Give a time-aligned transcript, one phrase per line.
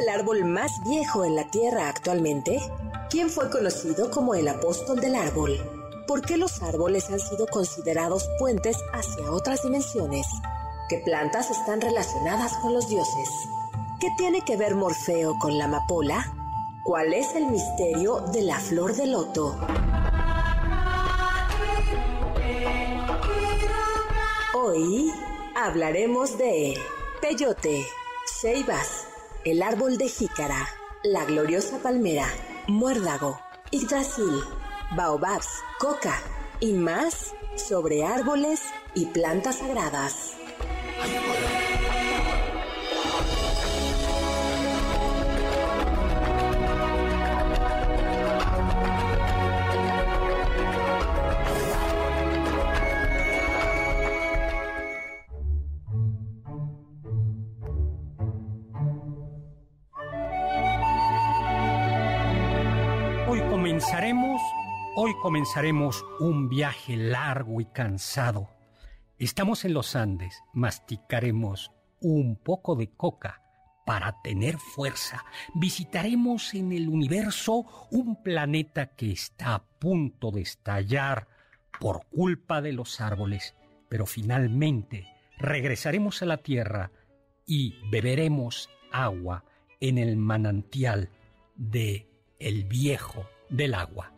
[0.00, 2.58] el árbol más viejo en la Tierra actualmente?
[3.10, 5.58] ¿Quién fue conocido como el apóstol del árbol?
[6.06, 10.26] ¿Por qué los árboles han sido considerados puentes hacia otras dimensiones?
[10.88, 13.28] ¿Qué plantas están relacionadas con los dioses?
[14.00, 16.32] ¿Qué tiene que ver Morfeo con la amapola?
[16.82, 19.54] ¿Cuál es el misterio de la flor de loto?
[24.54, 25.12] Hoy
[25.54, 26.78] hablaremos de
[27.20, 27.86] peyote,
[28.26, 28.99] ceibas,
[29.44, 30.68] el árbol de jícara,
[31.02, 32.26] la gloriosa palmera,
[32.68, 34.42] muérdago, Yggdrasil,
[34.96, 36.20] baobabs, coca
[36.60, 38.60] y más sobre árboles
[38.94, 40.36] y plantas sagradas.
[65.20, 68.48] Comenzaremos un viaje largo y cansado.
[69.18, 73.42] Estamos en los Andes, masticaremos un poco de coca
[73.84, 75.24] para tener fuerza.
[75.54, 81.28] Visitaremos en el universo un planeta que está a punto de estallar
[81.78, 83.54] por culpa de los árboles,
[83.90, 85.06] pero finalmente
[85.36, 86.92] regresaremos a la Tierra
[87.46, 89.44] y beberemos agua
[89.80, 91.10] en el manantial
[91.56, 94.14] de el viejo del agua.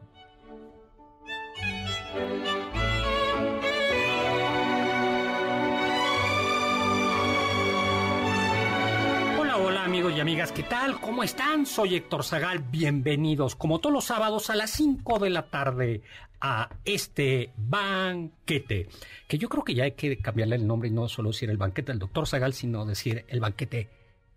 [10.16, 11.00] Y amigas, ¿qué tal?
[11.00, 11.64] ¿Cómo están?
[11.64, 16.02] Soy Héctor Zagal, bienvenidos como todos los sábados a las 5 de la tarde
[16.40, 18.88] a este banquete,
[19.26, 21.56] que yo creo que ya hay que cambiarle el nombre y no solo decir el
[21.56, 23.88] banquete del doctor Zagal, sino decir el banquete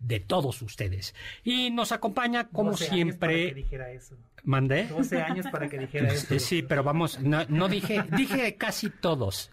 [0.05, 1.16] de todos ustedes.
[1.43, 3.17] Y nos acompaña, como 12 años siempre.
[3.19, 4.16] para que dijera eso.
[4.43, 4.85] ¿Mandé?
[4.85, 6.38] 12 años para que dijera eso.
[6.39, 9.49] Sí, pero vamos, no, no dije, dije casi todos.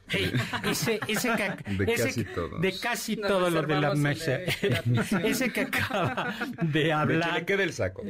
[0.65, 2.61] Ese, ese que, De ese casi que- todos.
[2.61, 4.33] De casi Nos todo lo de la mesa.
[4.33, 7.31] de ese que acaba de De hablar.
[7.33, 8.03] que le quede el saco.
[8.03, 8.09] Eh,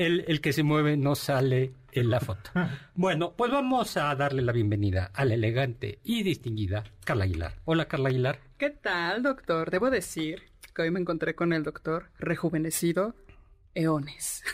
[0.00, 2.50] eh, el, el que se mueve no sale en la foto.
[2.96, 7.54] Bueno, pues vamos a darle la bienvenida a la elegante y distinguida Carla Aguilar.
[7.64, 8.38] Hola, Carla Aguilar.
[8.58, 9.70] ¿Qué tal, doctor?
[9.70, 10.42] Debo decir
[10.74, 13.14] que hoy me encontré con el doctor rejuvenecido
[13.76, 14.44] eones.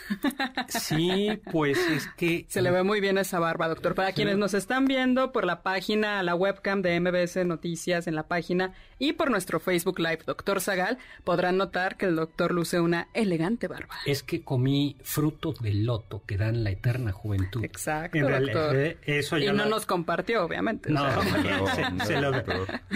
[0.67, 2.45] Sí, pues es que...
[2.49, 3.93] Se le ve muy bien esa barba, doctor.
[3.93, 8.23] Para quienes nos están viendo por la página, la webcam de MBS Noticias en la
[8.27, 13.09] página y por nuestro Facebook Live, doctor Zagal, podrán notar que el doctor luce una
[13.13, 13.93] elegante barba.
[14.07, 17.63] Es que comí frutos de loto que dan la eterna juventud.
[17.63, 18.75] Exacto, En realidad, doctor.
[18.77, 20.89] eh, eso y ya no lo- nos compartió, obviamente.
[20.91, 22.33] No, O sea, No, se- no, se lo-.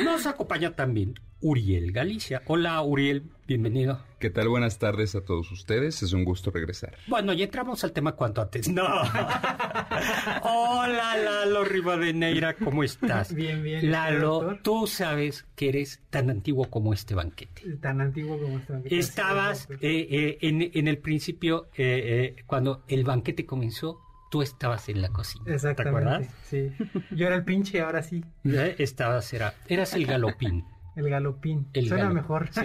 [0.04, 2.42] Nos acompaña también Uriel Galicia.
[2.48, 4.00] Hola, Uriel, bienvenido.
[4.20, 4.48] ¿Qué tal?
[4.48, 6.02] Buenas tardes a todos ustedes.
[6.02, 6.96] Es un gusto regresar.
[7.08, 8.68] Bueno, ya entramos al tema cuanto antes.
[8.70, 8.84] No.
[10.44, 13.34] Hola, Lalo Rivadeneira, ¿cómo estás?
[13.34, 13.92] Bien, bien.
[13.92, 14.60] Lalo, doctor.
[14.64, 17.76] tú sabes que eres tan antiguo como este banquete.
[17.82, 18.98] Tan antiguo como este banquete.
[18.98, 24.00] Estabas eh, eh, en, en el principio, eh, eh, cuando el banquete comenzó,
[24.32, 25.46] tú estabas en la cocina.
[25.46, 26.00] ¿Te Exactamente.
[26.10, 26.34] acuerdas?
[26.46, 26.72] Sí.
[27.12, 28.24] Yo era el pinche, ahora sí.
[28.46, 30.66] Eh, Estabas, era, eras el galopín.
[30.96, 31.68] El galopín.
[31.74, 32.50] El Suena mejor.
[32.52, 32.62] Sí,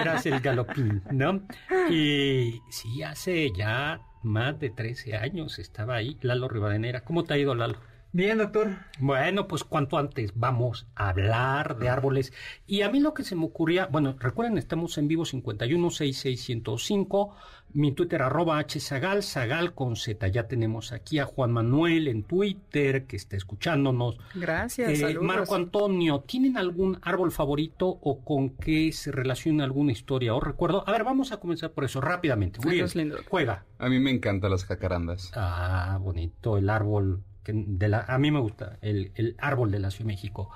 [0.00, 1.42] eras el galopín, ¿no?
[1.90, 7.02] Y sí, hace ya más de 13 años estaba ahí Lalo Rivadeneira.
[7.02, 7.78] ¿Cómo te ha ido, Lalo?
[8.12, 8.76] Bien, doctor.
[8.98, 12.32] Bueno, pues cuanto antes vamos a hablar de árboles.
[12.66, 17.32] Y a mí lo que se me ocurría, bueno, recuerden, estamos en vivo 5166105,
[17.74, 20.28] mi Twitter arroba hzagal, zagal con z.
[20.28, 24.18] Ya tenemos aquí a Juan Manuel en Twitter que está escuchándonos.
[24.34, 25.22] Gracias, Eh, saludos.
[25.24, 30.82] Marco Antonio, ¿tienen algún árbol favorito o con qué se relaciona alguna historia o recuerdo?
[30.88, 32.58] A ver, vamos a comenzar por eso rápidamente.
[32.80, 33.16] Es lindo.
[33.28, 33.64] juega.
[33.78, 35.30] A mí me encantan las jacarandas.
[35.34, 39.78] Ah, bonito, el árbol que de la, a mí me gusta, el, el árbol de
[39.78, 40.50] la Ciudad de México.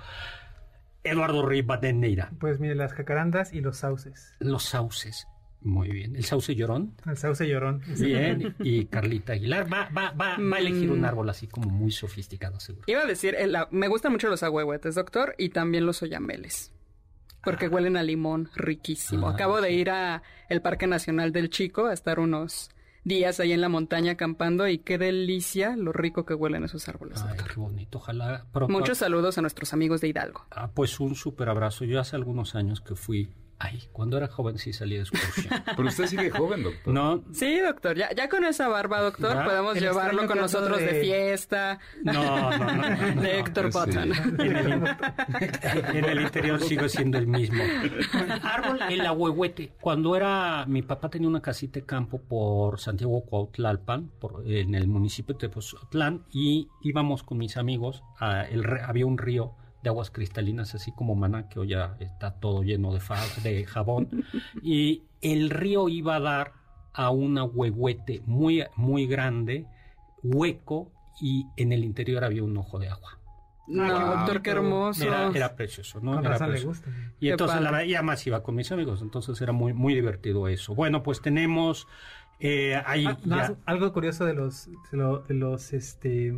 [1.03, 4.35] Eduardo Rivadeneira, Pues mire, las jacarandas y los sauces.
[4.39, 5.27] los sauces.
[5.65, 6.15] Muy bien.
[6.15, 6.95] El sauce llorón.
[7.07, 7.81] El sauce llorón.
[7.99, 8.55] Bien.
[8.61, 11.05] Y Carlita Aguilar va, va, va, va a elegir un Mm.
[11.07, 12.85] árbol así como muy sofisticado, seguro.
[12.87, 16.71] Iba a decir, el- me gustan mucho los agüehuetes, doctor, y también los oyameles.
[17.43, 19.29] porque huelen a limón riquísimo.
[19.29, 22.71] Ah, Acabo de ir a el Parque Nacional del Chico a estar unos
[23.05, 27.21] días ahí en la montaña acampando y qué delicia lo rico que huelen esos árboles.
[27.21, 27.49] Ay, doctor.
[27.53, 27.99] qué bonito.
[27.99, 28.47] Ojalá.
[28.71, 30.47] Muchos saludos a nuestros amigos de Hidalgo.
[30.53, 31.85] Ah, pues un súper abrazo.
[31.85, 33.29] Yo hace algunos años que fui.
[33.67, 35.63] Ay, cuando era joven sí salí de excursión.
[35.77, 36.93] Pero usted sigue joven, doctor.
[36.93, 39.45] No, Sí, doctor, ya, ya con esa barba, doctor, Ya.
[39.45, 41.79] podemos El llevarlo con nosotros de, de- fiesta.
[42.03, 42.67] no, no, no.
[42.67, 43.21] no, no.
[43.23, 43.79] de Héctor Sí.
[44.39, 44.85] En el, in-
[45.97, 47.63] en el interior sigo siendo el mismo.
[48.43, 49.73] Árbol, el ahuehuete.
[49.81, 54.87] Cuando era, mi papá tenía una casita de campo por Santiago Cuautlalpan, por, en el
[54.89, 59.53] municipio de Tepozotlán, y íbamos con mis amigos, a el, re- había un río
[59.85, 63.65] de aguas cristalinas, así como Maná, que hoy ya está todo lleno de, fa- de
[63.67, 64.09] jabón,
[64.63, 66.53] y el río iba a dar
[66.93, 69.67] a un ahuehuete muy, muy grande,
[70.23, 70.91] hueco,
[71.21, 73.19] y en el interior había un ojo de agua.
[73.67, 74.17] No, Wow.
[74.17, 75.05] doctor, qué hermoso.
[75.05, 76.15] Era, era precioso, ¿no?
[76.15, 76.91] Con Era razón le gusta.
[77.21, 77.65] Y Qué entonces padre.
[77.65, 80.75] la verdad, y además iba con mis amigos, entonces era muy, muy divertido eso.
[80.75, 81.87] Bueno, pues tenemos
[82.41, 86.35] eh, ahí Ah, más, algo curioso de los, de, lo- de los, este,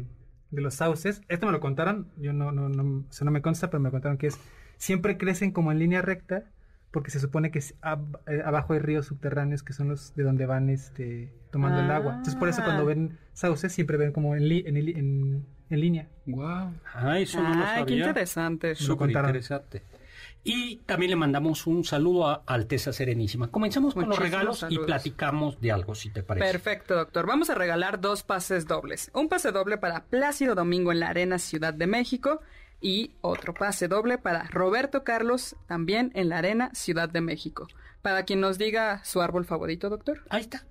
[0.51, 1.23] de los sauces.
[1.29, 3.91] Esto me lo contaron, yo no, no, no, o sea, no me consta, pero me
[3.91, 4.39] contaron que es,
[4.77, 6.45] siempre crecen como en línea recta,
[6.91, 10.23] porque se supone que es ab- eh, abajo hay ríos subterráneos que son los de
[10.23, 12.13] donde van, este, tomando el agua.
[12.13, 12.67] Entonces por eso Ah.
[12.67, 16.09] cuando ven sauces siempre ven como en, li- en, li- en- en línea.
[16.27, 16.73] Wow.
[16.95, 17.97] Ah, eso no lo Ay, qué sabía.
[18.07, 18.69] interesante.
[18.71, 19.31] Lo Súper contaron.
[19.31, 19.83] interesante.
[20.49, 23.51] Y también le mandamos un saludo a Alteza Serenísima.
[23.51, 26.47] Comenzamos con los regalos y platicamos de algo, si te parece.
[26.47, 27.27] Perfecto, doctor.
[27.27, 29.11] Vamos a regalar dos pases dobles.
[29.13, 32.41] Un pase doble para Plácido Domingo en la Arena Ciudad de México
[32.81, 37.67] y otro pase doble para Roberto Carlos también en la Arena Ciudad de México.
[38.01, 40.23] Para quien nos diga su árbol favorito, doctor.
[40.31, 40.65] Ahí está.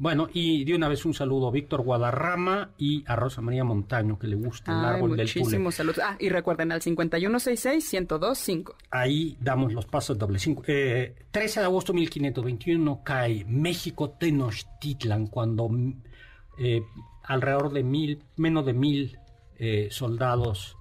[0.00, 4.16] Bueno, y de una vez un saludo a Víctor Guadarrama y a Rosa María Montaño,
[4.16, 5.40] que le gusta el Ay, árbol del Tule.
[5.44, 5.98] muchísimos saludos.
[6.04, 8.74] Ah, y recuerden al 5166-1025.
[8.92, 10.42] Ahí damos los pasos dobles.
[10.42, 15.68] Cinco- eh, 13 de agosto de 1521 cae México Tenochtitlan cuando
[16.58, 16.82] eh,
[17.24, 19.18] alrededor de mil, menos de mil
[19.58, 20.76] eh, soldados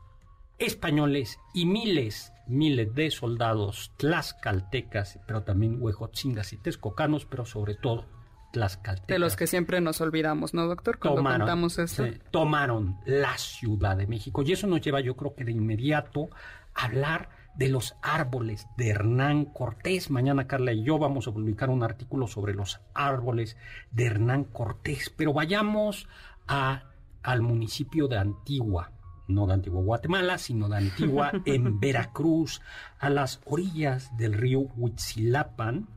[0.59, 8.05] españoles y miles, miles de soldados tlaxcaltecas, pero también huejotzingas y texcocanos, pero sobre todo
[8.51, 9.07] tlaxcaltecas.
[9.07, 10.99] De los que siempre nos olvidamos, ¿no, doctor?
[10.99, 12.05] Cuando tomaron, contamos esto.
[12.05, 14.43] sí, tomaron la Ciudad de México.
[14.43, 16.29] Y eso nos lleva, yo creo que de inmediato,
[16.73, 20.11] a hablar de los árboles de Hernán Cortés.
[20.11, 23.57] Mañana Carla y yo vamos a publicar un artículo sobre los árboles
[23.91, 25.11] de Hernán Cortés.
[25.15, 26.07] Pero vayamos
[26.47, 26.83] a,
[27.23, 28.91] al municipio de Antigua.
[29.27, 32.61] No de Antigua Guatemala, sino de Antigua en Veracruz,
[32.99, 35.89] a las orillas del río Huitzilapan,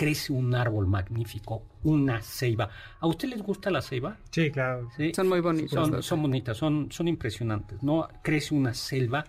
[0.00, 2.70] crece un árbol magnífico, una ceiba.
[3.00, 4.16] ¿A usted les gusta la ceiba?
[4.30, 4.88] Sí, claro.
[4.96, 5.12] Sí.
[5.12, 5.72] Son muy bonitos.
[5.72, 8.08] Son, son bonitas, son, son impresionantes, ¿no?
[8.22, 9.26] Crece una selva,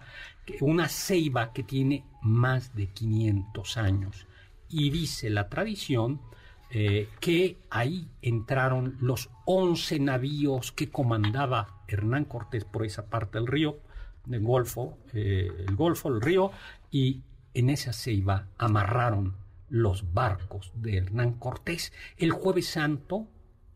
[0.62, 4.27] una ceiba que tiene más de 500 años.
[4.69, 6.21] Y dice la tradición
[6.69, 13.47] eh, que ahí entraron los 11 navíos que comandaba Hernán Cortés por esa parte del
[13.47, 13.79] río,
[14.23, 16.51] del Golfo, eh, el Golfo, el río,
[16.89, 17.23] y
[17.53, 19.41] en esa ceiba amarraron
[19.71, 23.29] los barcos de Hernán Cortés el jueves santo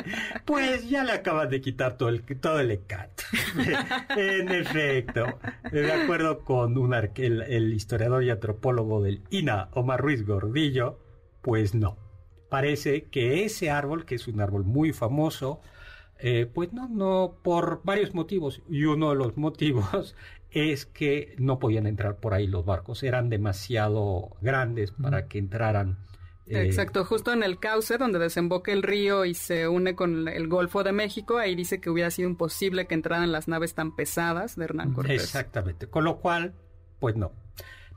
[0.46, 3.24] pues ya le acaban de quitar todo el, todo el encanto.
[4.16, 5.40] en efecto,
[5.72, 11.00] de acuerdo con un arque- el, el historiador y antropólogo del INA, Omar Ruiz Gordillo,
[11.42, 11.98] pues no.
[12.50, 15.60] Parece que ese árbol, que es un árbol muy famoso,
[16.24, 18.62] eh, pues no, no, por varios motivos.
[18.70, 20.16] Y uno de los motivos
[20.52, 25.98] es que no podían entrar por ahí los barcos, eran demasiado grandes para que entraran.
[26.46, 30.48] eh, Exacto, justo en el cauce donde desemboca el río y se une con el
[30.48, 34.56] Golfo de México, ahí dice que hubiera sido imposible que entraran las naves tan pesadas
[34.56, 35.24] de Hernán Cortés.
[35.24, 35.88] Exactamente.
[35.88, 36.54] Con lo cual,
[37.00, 37.32] pues no.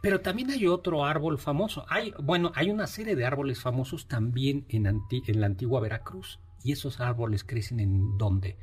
[0.02, 1.84] Pero también hay otro árbol famoso.
[1.88, 6.38] Hay, bueno, hay una serie de árboles famosos también en, anti- en la antigua Veracruz.
[6.62, 8.58] Y esos árboles crecen en dónde?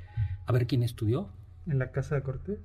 [0.45, 1.29] A ver quién estudió.
[1.67, 2.59] En la casa de Cortés.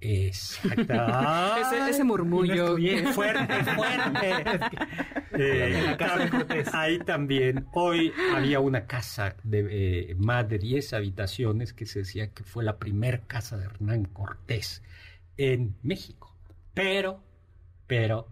[0.00, 0.92] Exacto.
[1.88, 2.76] Ese, murmullo.
[3.12, 4.30] Fuerte, fuerte.
[5.32, 6.74] Eh, En la casa de Cortés.
[6.74, 12.32] Ahí también, hoy había una casa de eh, más de 10 habitaciones que se decía
[12.32, 14.82] que fue la primer casa de Hernán Cortés
[15.36, 16.36] en México.
[16.74, 17.20] Pero,
[17.86, 18.28] pero,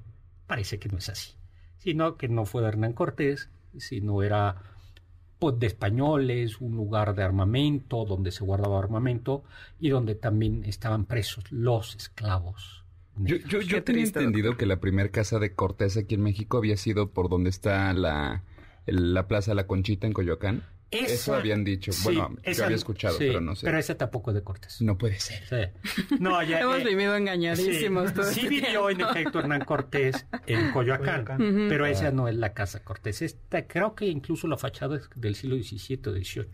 [0.46, 1.32] parece que no es así.
[1.78, 4.71] Sino que no fue de Hernán Cortés, sino era
[5.42, 9.42] pues, de españoles, un lugar de armamento, donde se guardaba armamento
[9.80, 12.84] y donde también estaban presos los esclavos
[13.16, 16.76] Yo, yo, yo tenía entendido que la primera casa de Cortés aquí en México había
[16.76, 18.44] sido por donde está la,
[18.86, 20.62] la Plaza La Conchita en Coyoacán.
[20.92, 21.92] Eso habían dicho.
[22.04, 23.66] bueno, yo había escuchado, pero no sé.
[23.66, 24.80] Pero ese tampoco es de Cortés.
[24.82, 25.72] No puede ser.
[26.18, 28.10] No, ya, Hemos eh, vivido engañadísimos.
[28.10, 31.24] Sí, sí este vivió en efecto Hernán Cortés en Coyoacán,
[31.68, 33.22] pero esa no es la casa Cortés.
[33.22, 36.46] Esta, creo que incluso la fachada es del siglo XVII o XVIII.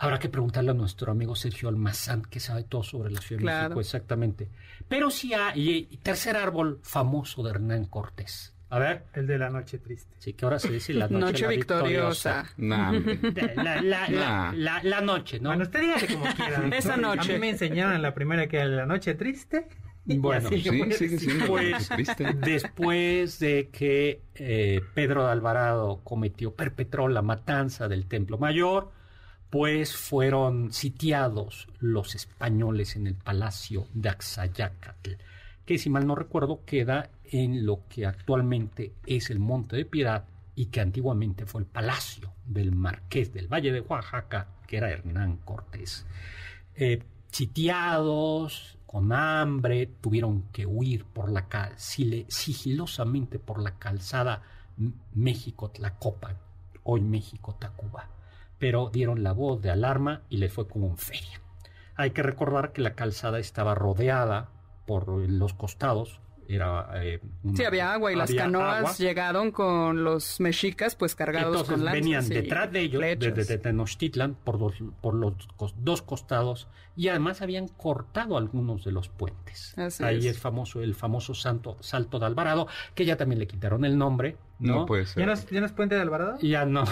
[0.00, 3.46] Habrá que preguntarle a nuestro amigo Sergio Almazán, que sabe todo sobre la Ciudad de
[3.46, 4.48] México exactamente.
[4.88, 8.54] Pero sí hay, tercer árbol famoso de Hernán Cortés.
[8.70, 9.04] A ver.
[9.14, 10.14] El de la noche triste.
[10.18, 12.44] Sí, que ahora se dice la noche, noche victoriosa.
[12.58, 12.92] la,
[14.54, 15.50] la, noche, ¿no?
[15.50, 16.68] Bueno, usted dígale como quiera.
[16.76, 17.32] Esa noche.
[17.32, 19.68] A mí me enseñaron en la primera que era la noche triste.
[20.16, 21.90] Bueno, sí, sigue siendo pues,
[22.40, 28.90] después de que eh, Pedro de Alvarado cometió, perpetró la matanza del Templo Mayor,
[29.50, 35.12] pues fueron sitiados los españoles en el palacio de Axayacatl,
[35.66, 40.24] que si mal no recuerdo queda en lo que actualmente es el Monte de Piedad
[40.54, 45.38] y que antiguamente fue el palacio del marqués del Valle de Oaxaca, que era Hernán
[45.44, 46.06] Cortés.
[46.74, 54.42] Eh, sitiados, con hambre, tuvieron que huir por la sigilosamente por la calzada
[55.14, 56.36] México-Tlacopan,
[56.84, 58.08] hoy México-Tacuba
[58.58, 61.40] pero dieron la voz de alarma y le fue como un feria.
[61.94, 64.48] Hay que recordar que la calzada estaba rodeada
[64.86, 67.20] por los costados era eh,
[67.54, 72.28] sí había agua y las canoas llegaron con los mexicas pues cargados con lanzas venían
[72.28, 75.34] detrás de ellos desde Tenochtitlan por los por los
[75.76, 80.38] dos costados y además habían cortado algunos de los puentes ahí es.
[80.38, 84.86] famoso el famoso santo salto de Alvarado que ya también le quitaron el nombre no,
[84.86, 85.20] puede ser.
[85.20, 86.36] ¿Ya no, es, ¿Ya no, es, Puente de Alvarado?
[86.40, 86.82] Ya no.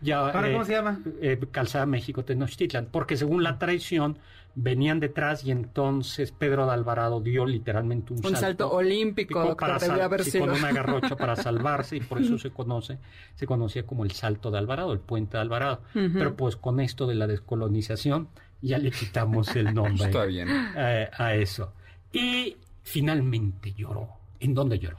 [0.00, 1.02] Ya, ¿Ahora cómo eh, se llama?
[1.20, 2.88] Eh, Calzada México Tenochtitlan.
[2.90, 4.16] Porque según la tradición,
[4.54, 10.50] venían detrás y entonces Pedro de Alvarado dio literalmente un, un salto, olímpico para con
[10.50, 12.98] una garrocha para salvarse y por eso se conoce
[13.34, 17.06] se conocía como el salto de Alvarado el puente de Alvarado pero pues con esto
[17.06, 18.28] de la descolonización
[18.62, 20.48] ya le quitamos el nombre Está bien.
[20.76, 21.74] Eh, a eso
[22.12, 24.08] y finalmente lloró
[24.40, 24.98] ¿en dónde lloró?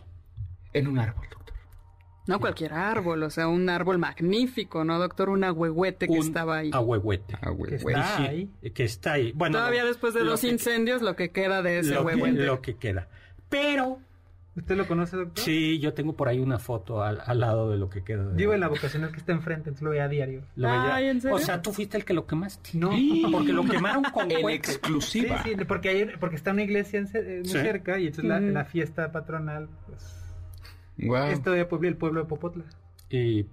[0.73, 1.27] en un árbol
[2.25, 5.29] no cualquier árbol, o sea, un árbol magnífico, ¿no, doctor?
[5.29, 6.71] Un agüehuete que estaba ahí.
[6.73, 7.35] Agüehuete.
[7.67, 8.49] Que está ahí.
[8.73, 9.33] Que está ahí.
[9.35, 12.45] Bueno, Todavía después de los incendios, lo que queda de ese agüehuete.
[12.45, 13.09] lo que queda.
[13.49, 13.99] Pero...
[14.55, 15.43] ¿Usted lo conoce, doctor?
[15.43, 18.23] Sí, yo tengo por ahí una foto al, lado de lo que queda.
[18.25, 18.35] De...
[18.35, 20.43] Digo, en la vocacional que está enfrente, entonces lo veía a diario.
[20.55, 22.71] Lo Ay, O sea, tú fuiste el que lo quemaste.
[22.73, 22.91] No,
[23.31, 25.41] porque lo quemaron con En exclusiva.
[25.43, 28.65] Sí, sí, porque, ayer, porque está una iglesia eh, muy cerca y entonces la, la,
[28.65, 30.19] fiesta patronal, pues...
[31.31, 32.65] Esto de el pueblo de Popotla.
[33.09, 33.47] Y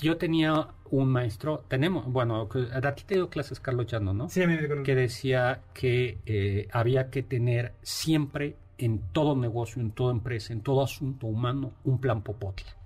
[0.00, 4.28] yo tenía un maestro, tenemos, bueno, a ti te dio clases Carlos Chano, ¿no?
[4.28, 9.80] Sí, a mí me Que decía que eh, había que tener siempre en todo negocio,
[9.80, 12.76] en toda empresa, en todo asunto humano, un plan Popotla,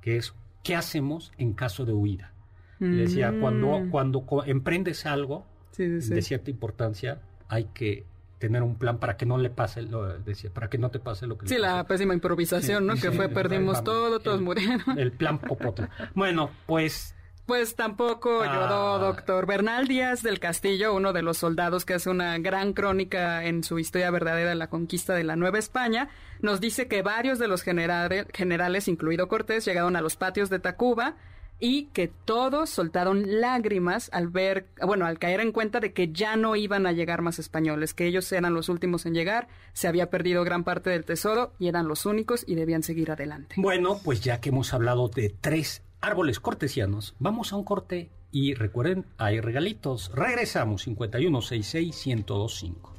[0.00, 2.32] que es qué hacemos en caso de huida.
[2.78, 3.90] Decía, cuando, mm.
[3.90, 5.46] cuando emprendes algo
[5.78, 8.04] de cierta importancia, hay que
[8.38, 11.26] tener un plan para que no le pase lo decía para que no te pase
[11.26, 14.98] lo que sí la pésima improvisación no que fue perdimos todo todos murieron.
[14.98, 17.15] el plan popota bueno pues
[17.46, 18.46] pues tampoco ah.
[18.46, 23.44] lloró doctor Bernal Díaz del Castillo, uno de los soldados que hace una gran crónica
[23.44, 26.08] en su historia verdadera de la conquista de la Nueva España,
[26.40, 31.16] nos dice que varios de los generales, incluido Cortés, llegaron a los patios de Tacuba,
[31.58, 36.36] y que todos soltaron lágrimas al ver, bueno, al caer en cuenta de que ya
[36.36, 40.10] no iban a llegar más españoles, que ellos eran los últimos en llegar, se había
[40.10, 43.54] perdido gran parte del tesoro y eran los únicos y debían seguir adelante.
[43.56, 48.54] Bueno, pues ya que hemos hablado de tres árboles cortesianos, vamos a un corte y
[48.54, 50.12] recuerden, hay regalitos.
[50.14, 52.92] Regresamos 5166 1025.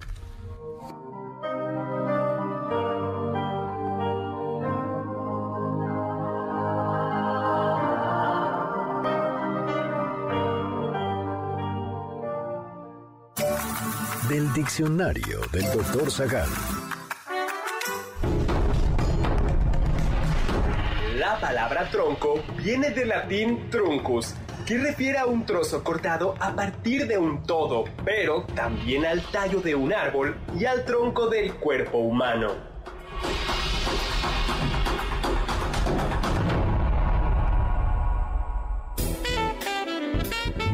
[14.28, 16.50] del diccionario del doctor Zagal.
[21.38, 24.34] La palabra tronco viene del latín truncus,
[24.65, 29.60] que refiere a un trozo cortado a partir de un todo, pero también al tallo
[29.62, 32.53] de un árbol y al tronco del cuerpo humano.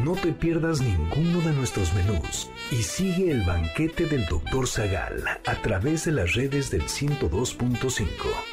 [0.02, 4.66] No te pierdas ninguno de nuestros menús y sigue el banquete del Dr.
[4.66, 8.53] Zagal a través de las redes del 102.5.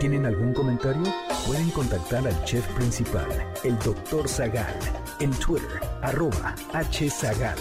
[0.00, 1.02] ¿Tienen algún comentario?
[1.44, 3.26] Pueden contactar al chef principal,
[3.64, 4.28] el Dr.
[4.28, 4.78] Zagal,
[5.18, 7.58] en Twitter, arroba hzagal.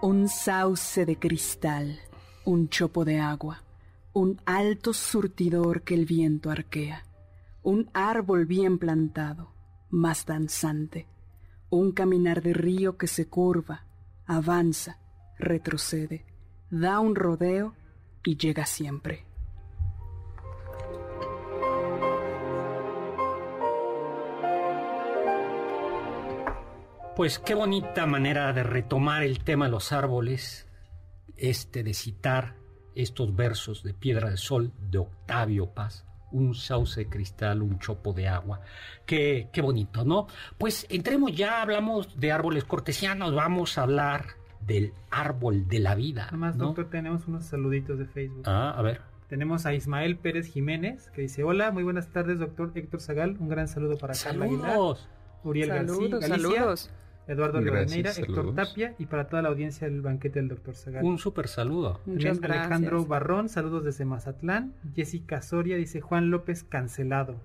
[0.00, 1.98] Un sauce de cristal,
[2.44, 3.64] un chopo de agua,
[4.12, 7.07] un alto surtidor que el viento arquea,
[7.68, 9.52] un árbol bien plantado,
[9.90, 11.06] más danzante,
[11.68, 13.84] un caminar de río que se curva,
[14.24, 15.00] avanza,
[15.38, 16.24] retrocede,
[16.70, 17.74] da un rodeo
[18.24, 19.26] y llega siempre.
[27.16, 30.66] Pues qué bonita manera de retomar el tema de los árboles,
[31.36, 32.56] este de citar
[32.94, 38.12] estos versos de Piedra de Sol de Octavio Paz, un sauce de cristal, un chopo
[38.12, 38.60] de agua.
[39.06, 40.26] Qué, qué bonito, ¿no?
[40.58, 44.26] Pues entremos ya, hablamos de árboles cortesianos, vamos a hablar
[44.66, 46.26] del árbol de la vida.
[46.26, 48.42] Nada más, doctor, tenemos unos saluditos de Facebook.
[48.46, 49.00] Ah, a ver.
[49.28, 53.36] Tenemos a Ismael Pérez Jiménez que dice: Hola, muy buenas tardes, doctor Héctor Zagal.
[53.38, 54.78] Un gran saludo para Carla Aguilar,
[55.44, 56.90] Uriel saludos, García, saludos.
[57.28, 61.04] Eduardo Rivadeneira, Héctor Tapia y para toda la audiencia del banquete del doctor Zagal.
[61.04, 62.00] Un súper saludo.
[62.06, 62.66] Muchas gracias.
[62.66, 64.72] Alejandro Barrón, saludos desde Mazatlán.
[64.94, 67.36] Jessica Soria dice Juan López cancelado.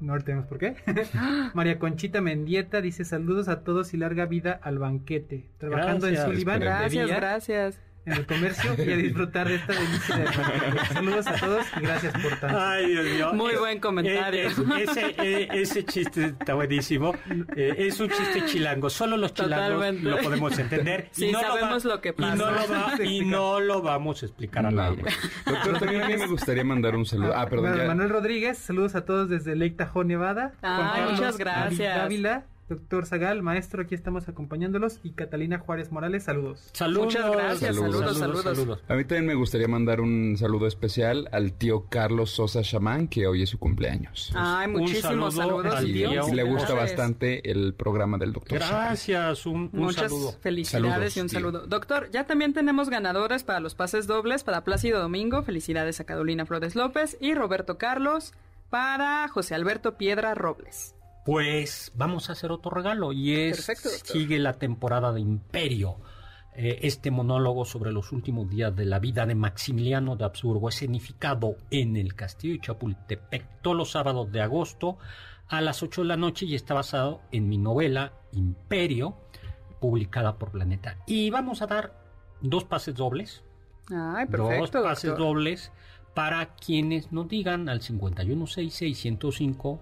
[0.00, 0.74] No tenemos por qué.
[1.54, 5.48] María Conchita Mendieta dice saludos a todos y larga vida al banquete.
[5.58, 6.26] Trabajando Gracias.
[6.26, 6.60] en Sullivan.
[6.60, 7.80] Gracias, gracias.
[8.06, 10.86] En el comercio y a disfrutar de esta delicia de.
[10.92, 12.58] Saludos a todos y gracias por tanto.
[12.60, 13.32] Ay, Dios mío.
[13.32, 14.48] Muy buen comentario.
[14.48, 17.14] eh, eh, ese, eh, ese chiste está buenísimo.
[17.56, 18.90] Eh, es un chiste chilango.
[18.90, 20.08] Solo los chilangos Totalmente.
[20.10, 21.08] lo podemos entender.
[21.12, 22.66] Sí, sabemos lo que Y no pasa.
[22.66, 25.02] lo, va- y no lo vamos a explicar No, aire.
[25.02, 25.16] bueno.
[25.46, 27.32] Doctor, también a mí me gustaría mandar un saludo.
[27.34, 27.84] Ah, perdón, ya.
[27.86, 30.52] Manuel Rodríguez, saludos a todos desde Lake Tahoe, Nevada.
[30.60, 31.96] Carlos muchas gracias.
[31.96, 35.00] Dávila, doctor Zagal, maestro, aquí estamos acompañándolos.
[35.02, 36.70] Y Catalina Juárez Morales, saludos.
[36.72, 37.06] Saludos.
[37.06, 38.80] Muchas gracias, saludos, saludos.
[38.88, 43.26] A mí también me gustaría mandar un saludo especial al tío Carlos Sosa Chamán, que
[43.26, 44.32] hoy es su cumpleaños.
[44.34, 45.74] Ay, muchísimos saludo saludos.
[45.74, 46.10] al tío.
[46.32, 46.90] le gusta Gracias.
[46.96, 48.58] bastante el programa del doctor.
[48.58, 50.32] Gracias, un, un Muchas saludo.
[50.40, 51.38] felicidades Saludos, y un tío.
[51.38, 51.66] saludo.
[51.66, 55.42] Doctor, ya también tenemos ganadores para los pases dobles para Plácido Domingo.
[55.42, 58.32] Felicidades a Carolina Flores López y Roberto Carlos
[58.70, 60.94] para José Alberto Piedra Robles.
[61.24, 65.96] Pues vamos a hacer otro regalo y es Perfecto, sigue la temporada de Imperio.
[66.56, 71.56] Eh, este monólogo sobre los últimos días de la vida de Maximiliano de Habsburgo, escenificado
[71.70, 74.96] en el Castillo de Chapultepec todos los sábados de agosto
[75.48, 79.16] a las 8 de la noche y está basado en mi novela Imperio,
[79.80, 80.96] publicada por Planeta.
[81.06, 81.92] Y vamos a dar
[82.40, 83.42] dos pases dobles
[83.90, 85.26] Ay, dos perfecto, pases doctor.
[85.26, 85.72] dobles
[86.14, 89.80] para quienes nos digan al 5166105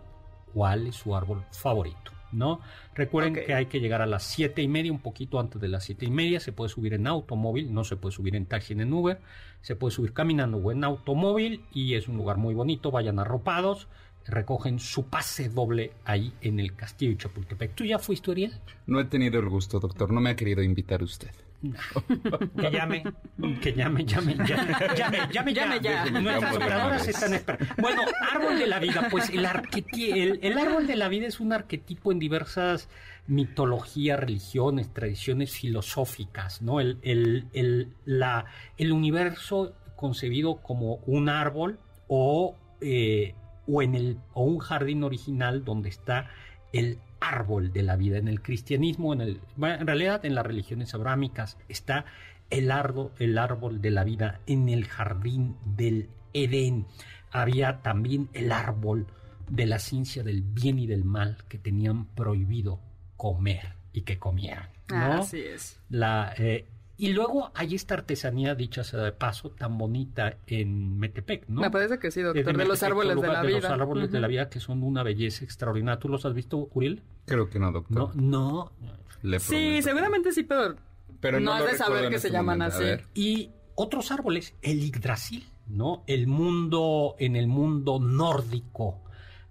[0.52, 2.60] cuál es su árbol favorito, ¿no?
[2.94, 5.84] Recuerden que hay que llegar a las siete y media, un poquito antes de las
[5.84, 6.40] siete y media.
[6.40, 9.20] Se puede subir en automóvil, no se puede subir en taxi ni en Uber.
[9.60, 12.90] Se puede subir caminando o en automóvil y es un lugar muy bonito.
[12.90, 13.88] Vayan arropados,
[14.26, 17.74] recogen su pase doble ahí en el Castillo de Chapultepec.
[17.74, 18.52] ¿Tú ya fuiste, Uriel?
[18.86, 20.12] No he tenido el gusto, doctor.
[20.12, 21.30] No me ha querido invitar usted.
[21.62, 23.04] Que llame.
[23.60, 26.04] Que llame, llame, llame, llame, llame, Llame ya.
[26.10, 27.74] Nuestras operadoras están esperando.
[27.78, 31.52] Bueno, árbol de la vida, pues el, el, el árbol de la vida es un
[31.52, 32.88] arquetipo en diversas
[33.26, 36.80] mitologías, religiones, tradiciones filosóficas, ¿no?
[36.80, 38.46] El, el, el, la,
[38.76, 43.34] el universo concebido como un árbol o, eh,
[43.68, 46.28] o, en el, o un jardín original donde está
[46.72, 48.18] el árbol de la vida.
[48.18, 52.04] En el cristianismo, en, el, bueno, en realidad en las religiones abrámicas está
[52.50, 56.86] el árbol, el árbol de la vida en el jardín del Edén.
[57.30, 59.06] Había también el árbol
[59.48, 62.80] de la ciencia del bien y del mal que tenían prohibido
[63.16, 64.68] comer y que comieran.
[64.88, 65.20] ¿no?
[65.20, 65.80] Así es.
[65.88, 66.66] La, eh,
[67.02, 71.62] y luego hay esta artesanía, dicha sea de paso, tan bonita en Metepec, ¿no?
[71.62, 73.60] Me parece que sí, doctor, de, los Metepec, árboles de la vida.
[73.60, 75.98] los árboles de la vida que son una belleza extraordinaria.
[75.98, 77.02] ¿Tú los has visto, Uriel?
[77.26, 78.16] Creo que no, No, doctor.
[78.16, 78.72] no.
[79.22, 80.74] Le Sí, seguramente sí, pero,
[81.20, 82.84] Pero no, no has de saber que este se llaman así.
[83.14, 86.02] Y otros árboles, el Yggdrasil, ¿no?
[86.06, 89.02] El mundo, en el mundo nórdico,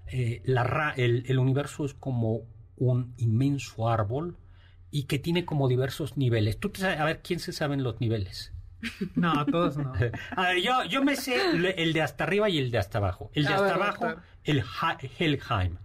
[0.08, 2.42] eh, la ra- el, el universo es como
[2.76, 4.38] un inmenso árbol
[4.92, 6.60] y que tiene como diversos niveles.
[6.60, 8.52] Tú te sabes- a ver, ¿quién se saben los niveles?
[9.16, 9.94] No, todos no.
[10.36, 11.38] A ver, yo, yo me sé
[11.78, 13.32] el de hasta arriba y el de hasta abajo.
[13.34, 14.24] El de A hasta ver, abajo, doctor.
[14.44, 15.78] el Ha- Helheim.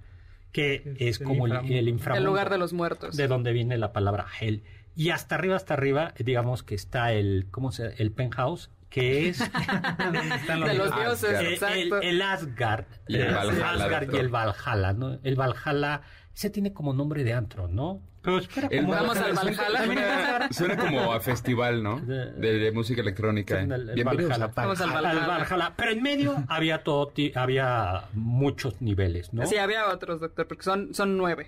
[0.52, 2.18] Que es, como el, inframundo.
[2.18, 3.16] El lugar de los muertos.
[3.16, 4.62] De donde viene la palabra hell.
[4.94, 9.38] Y hasta arriba, hasta arriba, digamos que está el, ¿cómo se El penthouse, que es
[10.48, 12.00] de los dioses, exacto.
[12.00, 15.18] El, Asgard, y el, Asgard y el Valhalla, ¿no?
[15.22, 16.00] El Valhalla,
[16.34, 18.00] ese tiene como nombre de antro, ¿no?
[18.26, 20.48] Pero espera, vamos al Valhalla.
[20.50, 22.00] Suena, como a festival, ¿no?
[22.00, 23.64] De, música electrónica.
[23.94, 25.74] Bienvenidos a vamos al Valhalla.
[25.76, 29.46] Pero en medio había todo, había muchos niveles, ¿no?
[29.46, 31.46] Sí, había otros, doctor, porque son, son nueve,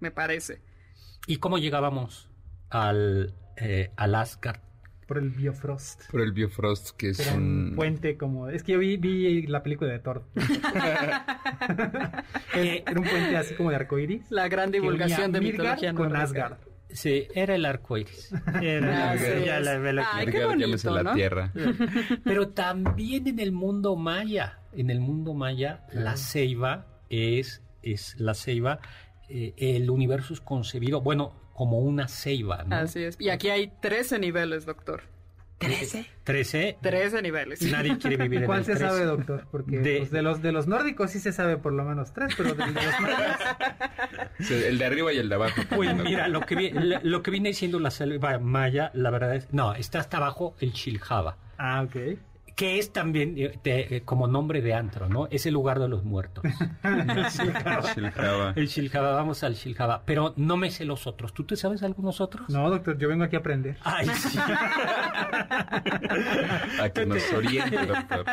[0.00, 0.60] me parece.
[1.28, 2.28] ¿Y cómo llegábamos
[2.70, 4.65] al, eh, al Asgard?
[5.06, 6.10] Por el Biofrost.
[6.10, 7.74] Por el Biofrost, que es un...
[7.76, 8.48] puente como...
[8.48, 10.24] Es que yo vi, vi la película de Thor.
[12.54, 14.30] era un puente así como de arcoiris.
[14.30, 16.56] La gran divulgación de mitología con Asgard.
[16.90, 18.32] Sí, era el arco iris.
[18.62, 21.02] Era ah, ya la, la, Ay, qué bonito, ¿no?
[21.02, 21.52] la tierra.
[22.24, 28.34] Pero también en el mundo maya, en el mundo maya, la ceiba es, es la
[28.34, 28.80] ceiba,
[29.28, 32.64] eh, el universo es concebido, bueno, como una ceiba.
[32.64, 32.76] ¿no?
[32.76, 33.16] Así es.
[33.18, 35.02] Y aquí hay 13 niveles, doctor.
[35.58, 36.04] ¿13?
[36.26, 36.76] ¿13?
[36.82, 37.62] 13 niveles.
[37.62, 39.46] Nadie quiere vivir en ¿Cuál el se sabe, doctor?
[39.50, 39.98] Porque de...
[39.98, 40.20] Pues, de...
[40.20, 44.50] los, de los nórdicos sí se sabe por lo menos tres, pero de, los nórdicos...
[44.50, 45.62] el de arriba y el de abajo.
[45.74, 49.50] Pues mira, lo que, lo que viene siendo la selva maya, la verdad es...
[49.52, 51.38] No, está hasta abajo el Chilhava.
[51.56, 52.18] Ah, ok
[52.56, 55.28] que es también eh, eh, como nombre de antro, ¿no?
[55.30, 56.42] Es el lugar de los muertos.
[56.82, 58.54] el Shilhava.
[58.56, 60.02] El vamos al Shilhava.
[60.06, 61.34] Pero no me sé los otros.
[61.34, 62.48] ¿Tú te sabes algunos otros?
[62.48, 63.76] No, doctor, yo vengo aquí a aprender.
[63.82, 64.38] Ay, sí.
[66.80, 68.24] a que nos oriente, doctor.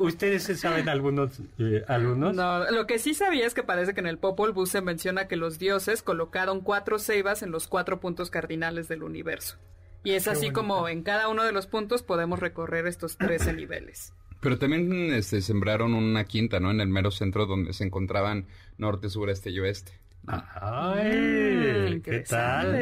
[0.00, 2.34] ¿Ustedes se saben algunos, eh, algunos?
[2.34, 5.28] No, lo que sí sabía es que parece que en el Popol Vuh se menciona
[5.28, 9.58] que los dioses colocaron cuatro ceibas en los cuatro puntos cardinales del universo.
[10.04, 14.14] Y es así como en cada uno de los puntos podemos recorrer estos 13 niveles.
[14.40, 16.70] Pero también este, sembraron una quinta, ¿no?
[16.70, 19.92] En el mero centro donde se encontraban norte, sur, este y oeste.
[20.26, 21.96] ¡Ay!
[21.96, 22.78] Mm, ¿Qué tal?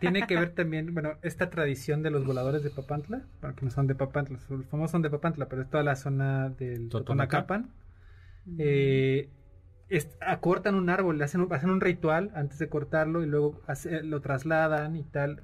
[0.00, 3.70] Tiene que ver también, bueno, esta tradición de los voladores de Papantla, bueno, que no
[3.70, 7.70] son de Papantla, los famosos son de Papantla, pero es toda la zona del Totonacapan.
[8.58, 9.28] Eh,
[10.20, 13.60] acortan un árbol, le hacen, hacen un ritual antes de cortarlo y luego
[14.02, 15.42] lo trasladan y tal.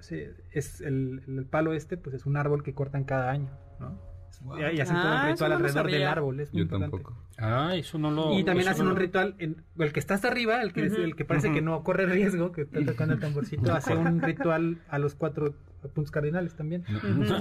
[0.51, 4.13] es el, palo este, pues es un árbol que cortan cada año, ¿no?
[4.59, 6.41] Y, hacen todo un ah, ritual alrededor del árbol.
[6.41, 7.17] Es Yo tampoco.
[7.39, 8.37] Ah, eso no lo.
[8.37, 9.37] Y también hacen un ritual.
[9.39, 12.51] En, el que está hasta arriba, el que, el que parece que no corre riesgo,
[12.51, 15.55] que está tocando el tamborcito, hace un ritual a los cuatro
[15.95, 16.85] puntos cardinales también.
[16.89, 17.41] No,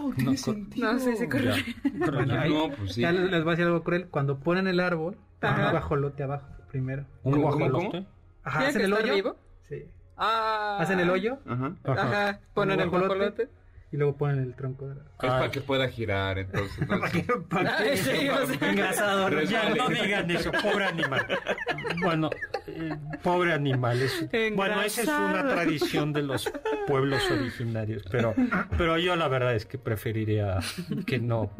[0.00, 1.64] no, no, no, sí, sí, corre.
[2.48, 3.00] no, pues sí.
[3.02, 4.08] Ya les, les voy a decir algo cruel.
[4.08, 5.66] Cuando ponen el árbol, Ajá.
[5.66, 7.04] un guajolote abajo primero.
[7.22, 8.06] ¿Un guajolote?
[8.44, 9.14] Ajá, ¿hacen el hoyo?
[9.14, 9.36] Vivo?
[9.68, 9.84] Sí.
[10.16, 10.78] Ah.
[10.80, 11.38] ¿Hacen el hoyo?
[11.46, 11.74] Aja.
[11.84, 12.40] Ajá.
[12.54, 13.48] Ponen el guajolote
[13.90, 15.02] y luego ponen el tronco de la...
[15.02, 16.86] Es para que pueda girar, entonces.
[16.88, 17.24] ¿Para qué?
[17.48, 17.96] ¿Para qué?
[17.96, 18.28] Sí,
[18.60, 19.44] Engrasador.
[19.44, 21.26] Ya no digan eso, pobre animal.
[22.02, 22.28] Bueno,
[22.66, 23.98] eh, pobre animal.
[24.54, 26.52] bueno, esa es una tradición de los
[26.86, 28.34] pueblos originarios, pero,
[28.76, 30.58] pero yo la verdad es que preferiría
[31.06, 31.50] que no,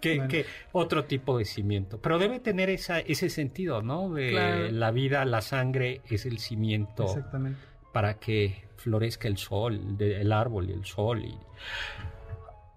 [0.00, 2.00] que, que otro tipo de cimiento.
[2.00, 4.14] Pero debe tener esa, ese sentido, ¿no?
[4.14, 7.04] De la vida, la sangre es el cimiento.
[7.04, 7.60] Exactamente.
[7.92, 11.24] Para que florezca el sol, el árbol y el sol.
[11.24, 11.36] Y...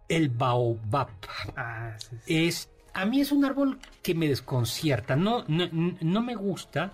[0.10, 1.10] El baobab.
[1.56, 1.96] Ah,
[2.28, 5.16] es, a mí es un árbol que me desconcierta.
[5.16, 6.92] No, no, me gusta,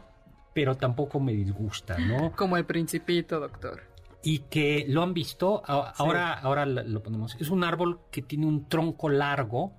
[0.54, 2.32] pero tampoco me disgusta, ¿no?
[2.36, 3.82] Como el principito, doctor.
[4.24, 7.38] Y que lo han visto, ahora, ahora lo ponemos.
[7.40, 9.74] Es un árbol que tiene un tronco largo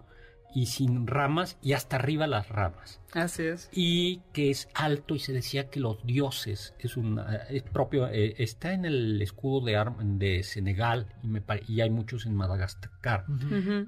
[0.55, 3.01] y sin ramas y hasta arriba las ramas.
[3.13, 3.69] Así es.
[3.73, 8.35] Y que es alto y se decía que los dioses es un es propio eh,
[8.39, 9.79] está en el escudo de
[10.19, 13.25] de Senegal y, me, y hay muchos en Madagascar.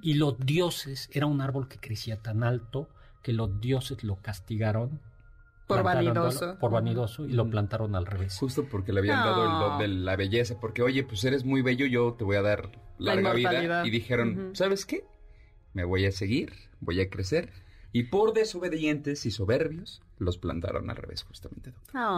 [0.02, 2.88] Y los dioses era un árbol que crecía tan alto
[3.22, 5.00] que los dioses lo castigaron
[5.66, 6.58] por vanidoso.
[6.58, 8.36] Por vanidoso y lo plantaron al revés.
[8.38, 11.62] Justo porque le habían dado el don de la belleza, porque oye, pues eres muy
[11.62, 13.86] bello, yo te voy a dar larga vida.
[13.86, 15.04] Y dijeron, ¿sabes qué?
[15.72, 17.50] Me voy a seguir, voy a crecer.
[17.92, 21.72] Y por desobedientes y soberbios, los plantaron al revés, justamente.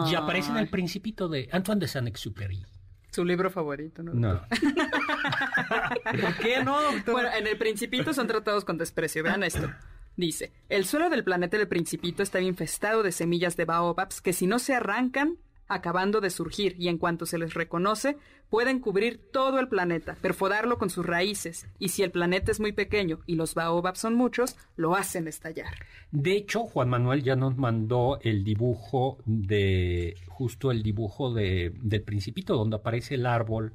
[0.09, 2.63] Y aparece en el Principito de Antoine de Saint-Exupéry.
[3.09, 4.13] Su libro favorito, ¿no?
[4.13, 4.41] No.
[6.21, 7.13] ¿Por qué no, doctor?
[7.13, 9.23] Bueno, en el Principito son tratados con desprecio.
[9.23, 9.71] Vean esto.
[10.15, 14.45] Dice, el suelo del planeta del Principito está infestado de semillas de baobabs que si
[14.45, 18.17] no se arrancan, acabando de surgir y en cuanto se les reconoce,
[18.49, 22.71] pueden cubrir todo el planeta, perforarlo con sus raíces, y si el planeta es muy
[22.71, 25.73] pequeño y los baobabs son muchos, lo hacen estallar.
[26.11, 32.03] De hecho, Juan Manuel ya nos mandó el dibujo de, justo el dibujo de, del
[32.03, 33.73] principito, donde aparece el árbol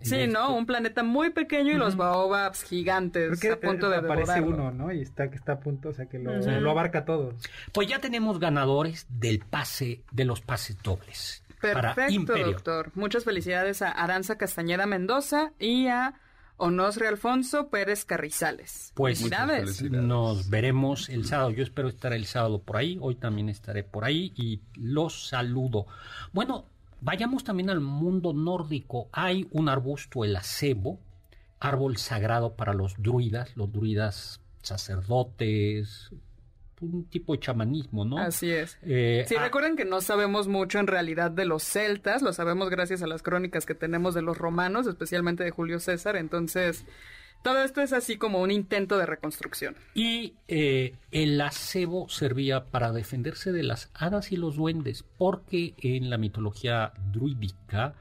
[0.00, 0.54] Sí, ¿no?
[0.56, 4.92] Un planeta muy pequeño y los baobabs gigantes a punto de aparece uno, ¿no?
[4.92, 7.34] Y está que está a punto, o sea, que lo, abarca todo.
[7.72, 11.44] Pues ya tenemos ganadores del pase, de los pases dobles.
[11.60, 12.92] Perfecto, doctor.
[12.94, 16.14] Muchas felicidades a Aranza Castañeda Mendoza y a
[16.56, 18.92] Onosre Alfonso Pérez Carrizales.
[18.94, 19.24] Pues
[19.90, 21.50] nos veremos el sábado.
[21.50, 22.98] Yo espero estar el sábado por ahí.
[23.00, 25.86] Hoy también estaré por ahí y los saludo.
[26.32, 26.66] Bueno,
[27.00, 29.08] vayamos también al mundo nórdico.
[29.12, 30.98] Hay un arbusto, el acebo,
[31.60, 36.10] árbol sagrado para los druidas, los druidas sacerdotes,
[36.80, 38.18] un tipo de chamanismo, ¿no?
[38.18, 38.78] Así es.
[38.82, 43.02] Eh, sí, recuerden que no sabemos mucho en realidad de los celtas, lo sabemos gracias
[43.02, 46.84] a las crónicas que tenemos de los romanos, especialmente de Julio César, entonces
[47.42, 49.76] todo esto es así como un intento de reconstrucción.
[49.94, 56.10] Y eh, el acebo servía para defenderse de las hadas y los duendes, porque en
[56.10, 57.94] la mitología druídica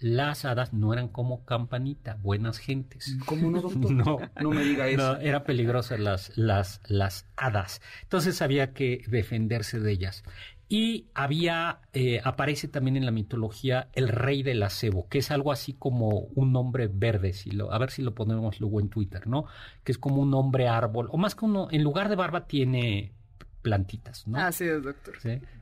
[0.00, 3.16] las hadas no eran como campanita, buenas gentes.
[3.26, 3.90] ¿Cómo no, doctor?
[3.90, 5.14] No, no me diga eso.
[5.14, 7.82] No, era peligrosas las, las, las hadas.
[8.02, 10.22] Entonces había que defenderse de ellas.
[10.68, 15.50] Y había, eh, aparece también en la mitología el rey del acebo, que es algo
[15.50, 19.26] así como un hombre verde, si lo, a ver si lo ponemos luego en Twitter,
[19.26, 19.46] ¿no?
[19.82, 23.12] Que es como un hombre árbol, o más que uno, en lugar de barba tiene
[23.62, 24.38] plantitas, ¿no?
[24.38, 25.14] Así es, doctor.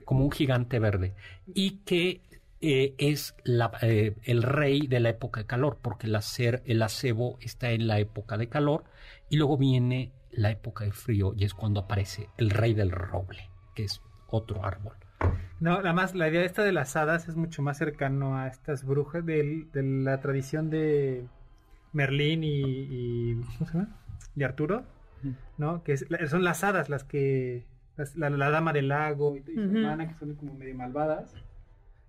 [0.04, 1.14] Como un gigante verde.
[1.54, 2.22] Y que
[2.60, 3.34] eh, es
[3.82, 7.86] eh, el rey de la época de calor, porque el, acer, el acebo está en
[7.86, 8.84] la época de calor
[9.28, 13.50] y luego viene la época de frío y es cuando aparece el rey del roble,
[13.74, 14.94] que es otro árbol.
[15.60, 18.84] No, nada más la idea esta de las hadas es mucho más cercano a estas
[18.84, 21.26] brujas de, la tradición de
[21.92, 23.96] Merlín y, ¿cómo se llama?
[24.34, 24.84] Y Arturo,
[25.56, 25.82] ¿no?
[25.82, 27.64] Que son las hadas las que
[28.14, 31.34] la, dama del lago y, su hermana que son como medio malvadas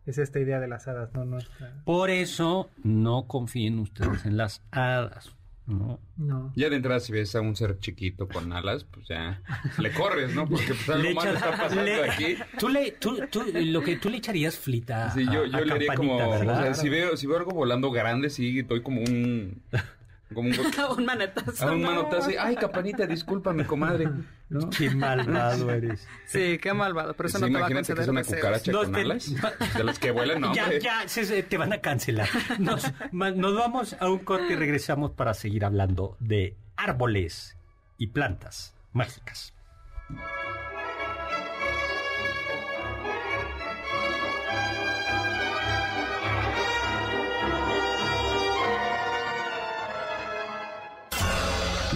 [0.05, 1.37] es esta idea de las hadas, no, no
[1.83, 5.36] Por eso no confíen ustedes en las hadas.
[5.67, 5.99] No.
[6.15, 6.53] no.
[6.55, 9.41] Ya de entrada si ves a un ser chiquito con alas, pues ya
[9.77, 10.47] le corres, ¿no?
[10.47, 12.37] Porque pues algo malo está pasando aquí.
[12.59, 15.11] Tú le, tú, tú, lo que tú le echarías flita.
[15.11, 18.29] Sí, yo, yo le haría como, o sea, si veo, si veo algo volando grande,
[18.29, 19.61] sí, doy como un
[20.33, 20.55] como un,
[20.97, 21.71] un manotazo.
[21.73, 22.31] un manotazo.
[22.39, 24.09] Ay, campanita, discúlpame, comadre.
[24.49, 24.69] ¿No?
[24.69, 26.07] Qué malvado eres.
[26.25, 27.13] Sí, qué malvado.
[27.13, 27.97] Pero eso no te va a cancelar.
[27.97, 29.33] que es una cucaracha con alas.
[29.75, 30.53] De las que vuelan, no.
[30.55, 31.05] Ya, ya,
[31.47, 32.29] te van a cancelar.
[32.59, 37.57] Nos, nos vamos a un corte y regresamos para seguir hablando de árboles
[37.97, 39.53] y plantas mágicas.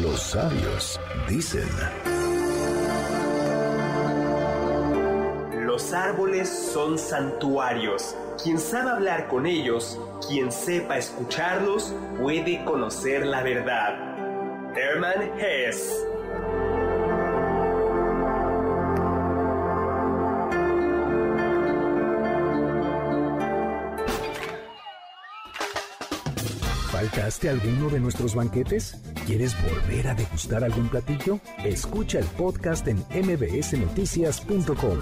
[0.01, 1.69] Los sabios dicen.
[5.63, 8.15] Los árboles son santuarios.
[8.41, 14.73] Quien sabe hablar con ellos, quien sepa escucharlos, puede conocer la verdad.
[14.75, 16.03] Hermann Hess
[27.11, 28.95] ¿Faltaste alguno de nuestros banquetes?
[29.25, 31.41] ¿Quieres volver a degustar algún platillo?
[31.61, 34.99] Escucha el podcast en mbsnoticias.com.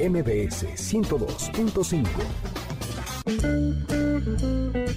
[0.00, 2.06] MBS 102.5.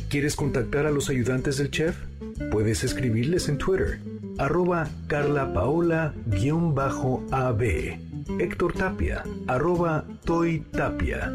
[0.08, 1.97] ¿Quieres contactar a los ayudantes del chef?
[2.52, 3.99] Puedes escribirles en Twitter,
[4.38, 6.13] arroba carlapaola-ab,
[8.39, 11.34] Héctor Tapia, arroba Toy Tapia,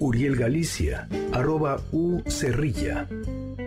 [0.00, 3.06] Uriel Galicia, arroba U Cerrilla,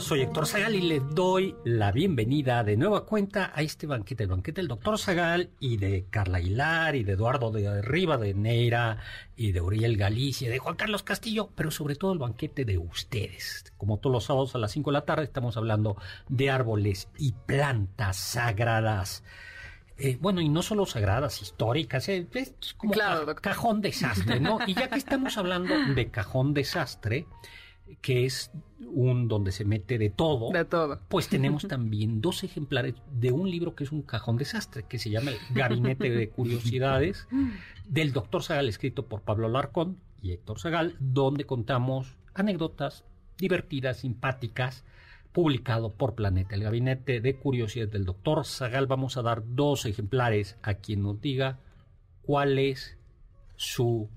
[0.00, 4.30] Soy Héctor Zagal y le doy la bienvenida de nueva cuenta a este banquete, el
[4.30, 8.96] banquete del doctor Zagal y de Carla Hilar y de Eduardo de Riva de Neira
[9.36, 13.72] y de Uriel Galicia, de Juan Carlos Castillo, pero sobre todo el banquete de ustedes.
[13.76, 15.96] Como todos los sábados a las 5 de la tarde estamos hablando
[16.28, 19.22] de árboles y plantas sagradas.
[19.98, 22.94] Eh, bueno, y no solo sagradas, históricas, eh, es como
[23.40, 24.58] cajón desastre, ¿no?
[24.66, 27.26] Y ya que estamos hablando de cajón desastre,
[28.00, 28.50] que es
[28.86, 30.50] un donde se mete de todo.
[30.50, 31.00] De todo.
[31.08, 35.10] Pues tenemos también dos ejemplares de un libro que es un cajón desastre, que se
[35.10, 37.26] llama El Gabinete de Curiosidades,
[37.88, 43.04] del doctor Zagal, escrito por Pablo Larcón y Héctor Zagal, donde contamos anécdotas
[43.38, 44.84] divertidas, simpáticas,
[45.32, 46.54] publicado por Planeta.
[46.54, 48.86] El Gabinete de Curiosidades del doctor Zagal.
[48.86, 51.58] Vamos a dar dos ejemplares a quien nos diga
[52.22, 52.96] cuál es
[53.56, 54.08] su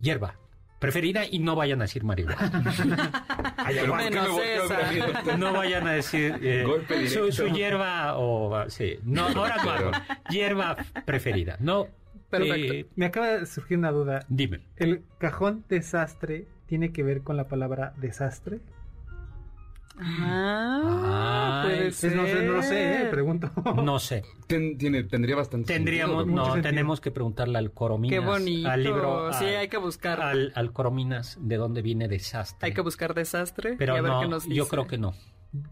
[0.00, 0.38] hierba
[0.86, 2.50] preferida y no vayan a decir marihuana.
[5.38, 6.64] no vayan a decir eh,
[7.32, 9.90] su, hierba o sí, no, ahora no
[10.30, 11.56] hierba preferida.
[11.60, 11.88] No.
[12.30, 12.72] Perfecto.
[12.72, 14.24] Eh, Me acaba de surgir una duda.
[14.28, 14.60] Dime.
[14.76, 18.60] ¿El cajón desastre tiene que ver con la palabra desastre?
[19.98, 23.50] Ah, pues no, sé, no lo sé, eh, pregunto.
[23.82, 24.24] No sé.
[24.46, 28.18] tiene, tendría bastante Tendríamos, no, tenemos que preguntarle al Corominas.
[28.18, 28.68] Qué bonito.
[28.68, 29.32] Al libro.
[29.32, 30.20] sí, hay que buscar.
[30.20, 32.66] Al, al, Corominas de dónde viene desastre.
[32.66, 33.76] Hay que buscar desastre.
[33.78, 35.14] Pero no, yo creo que no.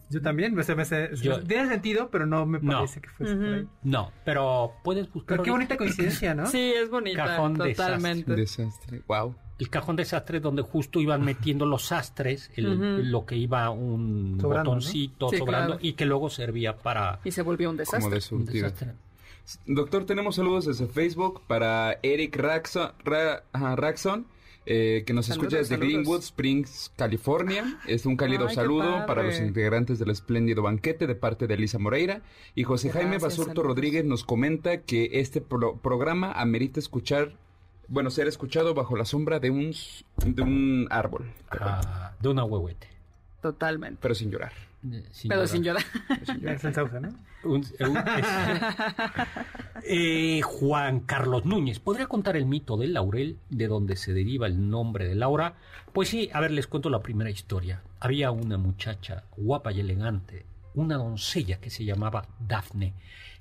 [0.09, 3.69] Yo también, me, me, tiene sentido, pero no me parece que fuese por ahí.
[3.83, 5.37] No, pero puedes buscar.
[5.37, 6.47] Pero qué bonita coincidencia, ¿no?
[6.47, 7.25] Sí, es bonita.
[7.25, 8.35] Cajón totalmente.
[8.35, 9.03] Desastre.
[9.07, 15.31] Wow el cajón desastre donde justo iban metiendo los sastres, lo que iba un botoncito
[15.31, 17.21] sobrando y que luego servía para...
[17.25, 18.21] Y se volvió un desastre.
[18.33, 18.95] un desastre.
[19.67, 24.27] Doctor, tenemos saludos desde Facebook para Eric Raxon,
[24.67, 27.79] eh, que nos escucha desde Greenwood Springs, California.
[27.87, 32.23] Es un cálido saludo para los integrantes del espléndido banquete de parte de Elisa Moreira.
[32.55, 37.37] Y José Jaime Basurto Rodríguez nos comenta que este programa amerita escuchar
[37.89, 39.75] bueno, ser escuchado bajo la sombra de un,
[40.25, 41.31] de un árbol.
[41.51, 42.89] Ah, de una huehuete.
[43.41, 43.99] Totalmente.
[44.01, 44.53] Pero sin llorar.
[44.91, 45.83] Eh, pero sin llorar.
[49.87, 54.71] Eh, Juan Carlos Núñez, ¿podría contar el mito del laurel, de donde se deriva el
[54.71, 55.57] nombre de Laura?
[55.93, 57.83] Pues sí, a ver, les cuento la primera historia.
[58.01, 62.95] Había una muchacha guapa y elegante, una doncella que se llamaba Dafne,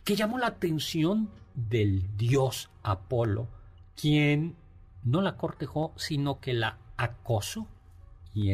[0.03, 3.47] que llamó la atención del dios Apolo,
[3.99, 4.56] quien
[5.03, 7.67] no la cortejó, sino que la acosó.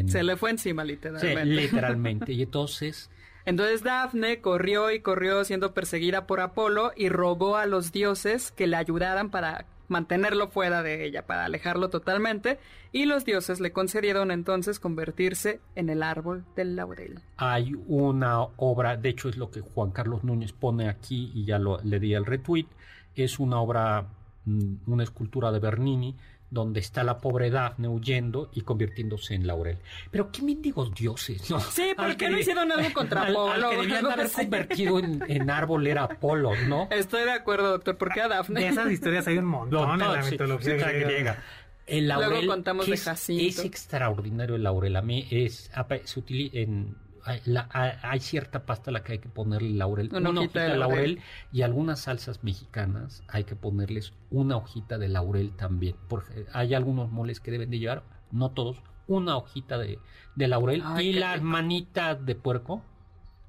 [0.07, 1.43] Se le fue encima, literalmente.
[1.43, 2.33] Sí, literalmente.
[2.33, 3.09] y entonces...
[3.45, 8.67] Entonces Dafne corrió y corrió siendo perseguida por Apolo y rogó a los dioses que
[8.67, 12.59] le ayudaran para mantenerlo fuera de ella, para alejarlo totalmente,
[12.91, 17.21] y los dioses le concedieron entonces convertirse en el árbol del laurel.
[17.37, 21.57] Hay una obra, de hecho es lo que Juan Carlos Núñez pone aquí y ya
[21.57, 22.67] lo, le di el retweet,
[23.15, 24.05] es una obra
[24.45, 26.15] una escultura de Bernini
[26.51, 29.77] donde está la pobre Dafne huyendo y convirtiéndose en laurel.
[30.11, 31.59] Pero qué mendigos dioses, ¿no?
[31.59, 33.51] Sí, ¿por qué no hicieron algo contra Apolo?
[33.51, 36.87] Al, que haber convertido en, árbol era Apolo, ¿no?
[36.91, 37.97] Estoy de acuerdo, doctor.
[37.97, 38.61] ¿Por qué a Dafne?
[38.61, 41.43] De esas historias hay un montón en la mitología griega.
[41.85, 43.61] El laurel, Luego contamos de Jacinto.
[43.61, 44.95] Es, extraordinario el laurel.
[44.95, 45.71] A mí es,
[46.03, 50.63] se utiliza en hay, cierta pasta a la que hay que ponerle laurel, una, hojita,
[50.63, 51.21] de laurel.
[51.51, 57.11] y algunas salsas mexicanas hay que ponerles una hojita de laurel también, porque hay algunos
[57.11, 59.99] moles que deben de llevar, no todos, una hojita de,
[60.35, 62.83] laurel y las manitas de puerco.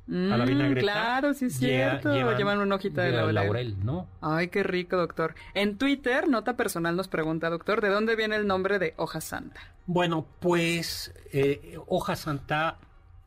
[0.09, 0.81] a la mm, vinagreta.
[0.81, 2.13] Claro, sí es cierto.
[2.13, 3.35] Llevan, una hojita de laurel.
[3.35, 3.85] laurel.
[3.85, 4.09] ¿no?
[4.21, 5.35] Ay, qué rico, doctor.
[5.55, 9.61] En Twitter, Nota Personal nos pregunta, doctor, ¿de dónde viene el nombre de hoja santa?
[9.87, 12.79] Bueno, pues eh, hoja santa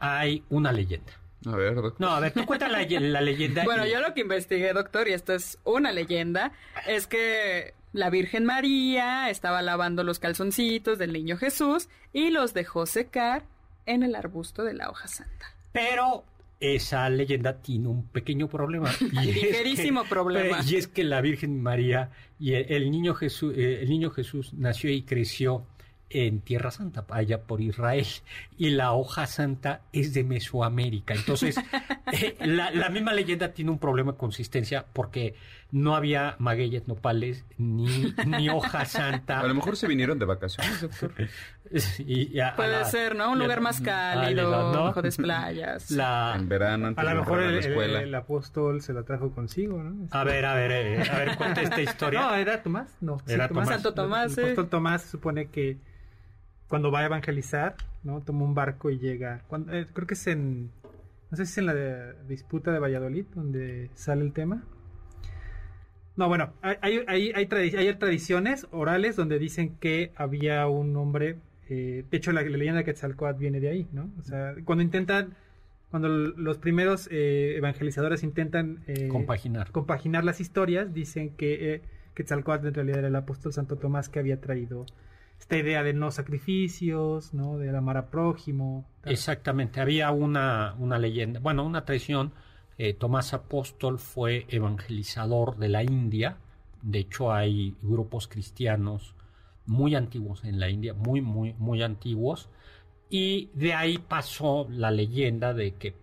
[0.04, 1.14] hay una leyenda.
[1.46, 1.96] A ver, doctor.
[2.00, 2.80] No, a ver, tú cuenta la,
[3.22, 3.64] leyenda.
[3.66, 6.52] bueno, yo lo que investigué, doctor, y esto es una leyenda,
[6.88, 12.86] es que la Virgen María estaba lavando los calzoncitos del niño Jesús y los dejó
[12.86, 13.46] secar
[13.86, 15.56] en el arbusto de la hoja santa.
[15.72, 16.26] Pero
[16.60, 18.90] esa leyenda tiene un pequeño problema.
[19.00, 20.60] Y Ligerísimo problema.
[20.66, 24.90] Y es que la Virgen María y el, niño Jesús, eh, el niño Jesús nació
[24.90, 25.66] y creció
[26.14, 28.06] en Tierra Santa, allá por Israel,
[28.58, 31.16] y la hoja santa es de Mesoamérica.
[31.16, 31.58] Entonces,
[32.12, 35.36] eh, la, misma leyenda tiene un problema de consistencia porque
[35.72, 39.40] no había magueyes nopales ni, ni hoja santa.
[39.42, 41.14] A lo mejor se vinieron de vacaciones, doctor.
[42.56, 43.32] Puede ser, ¿no?
[43.32, 45.90] Un lugar más cálido, mejores playas.
[45.90, 50.08] en verano, antes a lo mejor el, el, apóstol se la trajo consigo, ¿no?
[50.12, 52.22] A ver, a ver, eh, a ver, cuenta esta historia.
[52.22, 53.18] No, era Tomás, no.
[53.26, 53.70] Era Tomás.
[53.70, 55.80] Santo Tomás, El apóstol Tomás se supone que
[56.68, 58.22] cuando va a evangelizar, ¿no?
[58.22, 59.42] Toma un barco y llega.
[59.72, 60.72] Eh, creo que es en.
[61.32, 64.64] No sé si es en la disputa de Valladolid, donde sale el tema.
[66.16, 71.38] No, bueno, hay, hay, hay, tradiciones orales donde dicen que había un hombre.
[71.70, 74.12] Eh, de hecho, la, leyenda de Quetzalcoatl viene de ahí, ¿no?
[74.20, 75.36] O sea, cuando intentan.
[75.90, 79.70] Cuando los primeros eh, evangelizadores intentan compaginar.
[79.72, 81.84] compaginar las historias, dicen que
[82.16, 84.88] Quetzalcoatl en realidad era el apóstol Santo Tomás que había traído
[85.44, 87.58] esta idea de no sacrificios, ¿no?
[87.58, 88.86] De amar a prójimo.
[89.04, 92.32] Exactamente, había una, una leyenda, bueno, una tradición.
[92.78, 96.38] Eh, Tomás Apóstol fue evangelizador de la India.
[96.82, 99.16] De hecho, hay grupos cristianos
[99.66, 102.50] muy antiguos en la India, muy, muy, muy antiguos.
[103.10, 105.94] Y de ahí pasó la leyenda de que,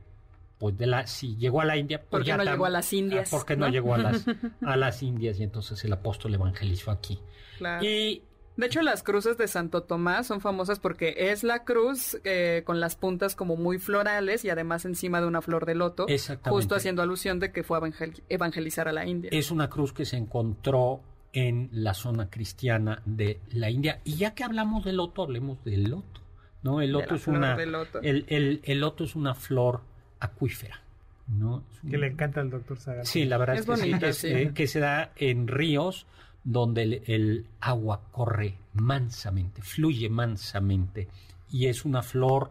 [0.59, 2.93] pues, de la, si llegó a la India, pues ¿por qué no llegó a las
[2.93, 3.33] Indias?
[3.33, 3.69] Ah, porque ¿no?
[3.71, 4.27] llegó a las,
[4.67, 7.19] a las Indias y entonces el apóstol evangelizó aquí.
[7.57, 7.83] Claro.
[7.85, 8.23] Y
[8.61, 12.79] De hecho, las cruces de Santo Tomás son famosas porque es la cruz eh, con
[12.79, 16.07] las puntas como muy florales y además encima de una flor de loto,
[16.43, 17.81] justo haciendo alusión de que fue a
[18.29, 19.31] evangelizar a la India.
[19.33, 21.01] Es una cruz que se encontró
[21.33, 24.01] en la zona cristiana de la India.
[24.05, 26.21] Y ya que hablamos del loto, hablemos del loto.
[26.63, 26.83] ¿no?
[26.83, 27.57] El loto es una
[28.03, 29.81] El, el, loto es una flor
[30.19, 30.83] acuífera.
[31.29, 31.65] ¿no?
[31.89, 33.07] Que le encanta al doctor Saga.
[33.07, 36.07] Sí, la verdad es, que sí, eh, que se da en ríos
[36.45, 41.09] donde el, agua corre mansamente, fluye mansamente,
[41.51, 42.51] y es una flor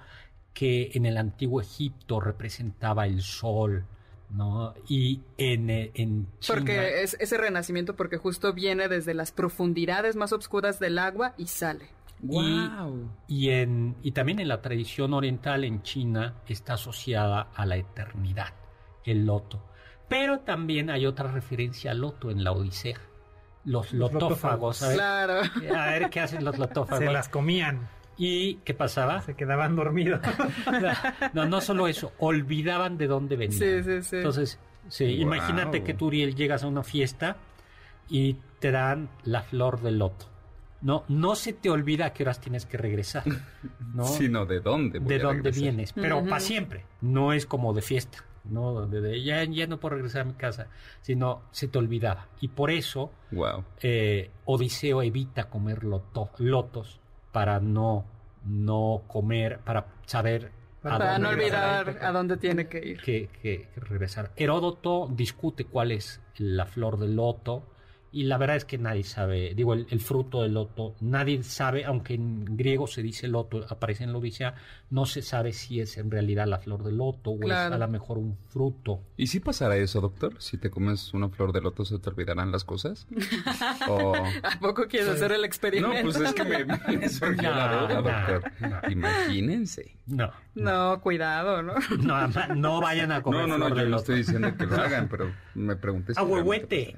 [0.53, 3.85] que en el antiguo Egipto representaba el sol,
[4.29, 4.73] ¿no?
[4.87, 10.33] Y en, eh, en Porque es ese renacimiento, porque justo viene desde las profundidades más
[10.33, 11.89] oscuras del agua y sale.
[12.21, 13.09] Wow.
[13.27, 18.53] Y, en, y también en la tradición oriental en China está asociada a la eternidad,
[19.05, 19.63] el loto.
[20.09, 22.99] Pero también hay otra referencia al loto en la Odisea
[23.69, 24.81] los, lotófagos.
[24.83, 25.41] A Claro.
[25.75, 27.05] A ver qué hacen los lotófagos.
[27.05, 27.87] Se las comían.
[28.17, 29.21] ¿Y qué pasaba?
[29.21, 30.19] Se quedaban dormidos.
[31.33, 33.59] no, no solo eso, olvidaban de dónde venían.
[33.59, 34.15] Sí, sí, sí.
[34.17, 34.59] Entonces,
[34.89, 37.37] sí, imagínate que tú, Uriel, llegas a una fiesta
[38.09, 40.25] y te dan la flor del loto.
[40.81, 43.23] No, no se te olvida a qué horas tienes que regresar,
[43.93, 44.05] ¿no?
[44.05, 44.99] Sino de dónde.
[44.99, 46.85] de dónde vienes, pero para siempre.
[47.01, 48.87] No es como de fiesta, ¿no?
[48.87, 50.67] De, ya, ya no puedo regresar a mi casa,
[51.01, 52.27] sino se te olvidaba.
[52.41, 53.63] Y por eso wow.
[53.81, 56.99] eh, Odiseo evita comer lotos
[57.31, 58.05] para no,
[58.45, 63.01] no comer, para saber para no olvidar a dónde tiene que ir.
[63.01, 64.31] Que, que, regresar.
[64.35, 67.63] Heródoto discute cuál es la flor del loto
[68.11, 72.15] y la verdad es que nadie sabe, digo, el, fruto del loto, nadie sabe, aunque
[72.15, 74.55] en griego se dice loto, aparece en la Odisea,
[74.89, 77.87] no se sabe si es en realidad la flor del loto o es a lo
[77.87, 79.01] mejor un fruto.
[79.15, 80.41] ¿Y si pasará eso, doctor?
[80.41, 83.07] Si te comes una flor de loto, ¿se te olvidarán las cosas?
[83.51, 85.97] ¿A poco quieres hacer el experimento?
[85.97, 88.91] No, pues es que me, me surgió la duda, doctor.
[88.91, 89.95] Imagínense.
[90.07, 90.31] No.
[90.55, 91.75] No, cuidado, ¿no?
[91.99, 95.07] No, no vayan a comer No, no, no, yo no estoy diciendo que lo hagan,
[95.07, 96.19] pero me pregunté si...
[96.19, 96.97] ¡Ahuehuete!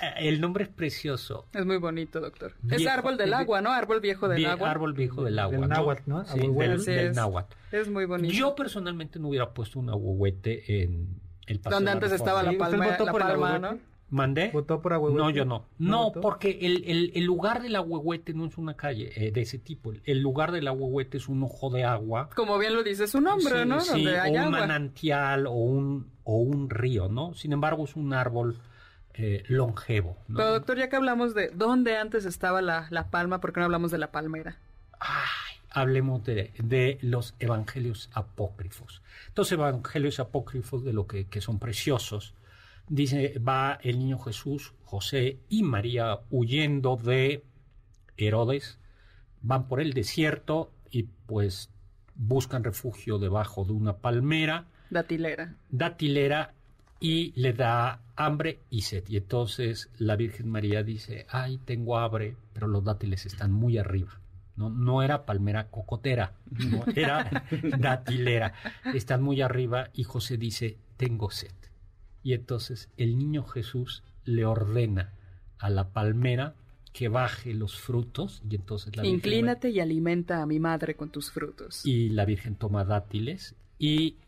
[0.00, 1.46] Eh, el nombre es precioso.
[1.52, 2.54] Es muy bonito, doctor.
[2.70, 3.70] es árbol del agua, ¿no?
[3.72, 4.70] Árbol viejo del agua.
[4.70, 5.58] Árbol viejo del agua.
[5.58, 6.24] Del náhuatl, ¿no?
[6.24, 7.54] Sí, del, náhuatl.
[7.72, 8.32] Es muy bonito.
[8.32, 12.86] Yo personalmente no hubiera puesto un ahuehuete en el paseo Donde antes estaba la palma,
[12.86, 13.78] la palma ¿no?
[14.08, 14.50] ¿Mandé?
[14.50, 15.22] ¿Votó por ahuehuete?
[15.22, 15.68] No, yo no.
[15.78, 19.58] No, porque el, el, el, lugar del ahuehuete no es una calle eh, de ese
[19.58, 19.90] tipo.
[20.04, 22.28] El lugar del ahuehuete es un ojo de agua.
[22.36, 23.80] Como bien lo dice su nombre, ¿no?
[23.80, 27.32] Sí, Donde hay o un manantial o un, o un río, ¿no?
[27.32, 28.58] Sin embargo, es un árbol
[29.14, 30.16] eh, longevo.
[30.26, 33.90] Pero doctor, ya que hablamos de dónde antes estaba la, palma, ¿por qué no hablamos
[33.90, 34.56] de la palmera?
[34.98, 39.02] Ay, hablemos de, los evangelios apócrifos.
[39.28, 42.34] Estos evangelios apócrifos de lo que, son preciosos.
[42.88, 47.44] Dice, va el niño Jesús, José y María huyendo de
[48.16, 48.78] Herodes,
[49.42, 51.70] van por el desierto y pues
[52.14, 54.66] buscan refugio debajo de una palmera.
[54.90, 55.54] Datilera.
[55.70, 56.54] Datilera
[57.02, 59.02] y le da hambre y sed.
[59.08, 64.20] Y entonces la Virgen María dice, ay, tengo hambre, pero los dátiles están muy arriba.
[64.54, 67.44] No, no era palmera cocotera, no, era
[67.78, 68.54] dátilera.
[68.94, 71.50] Están muy arriba y José dice, tengo sed.
[72.22, 75.12] Y entonces el niño Jesús le ordena
[75.58, 76.54] a la palmera
[76.92, 81.32] que baje los frutos y entonces la Inclínate y alimenta a mi madre con tus
[81.32, 81.84] frutos.
[81.84, 84.18] Y la Virgen toma dátiles y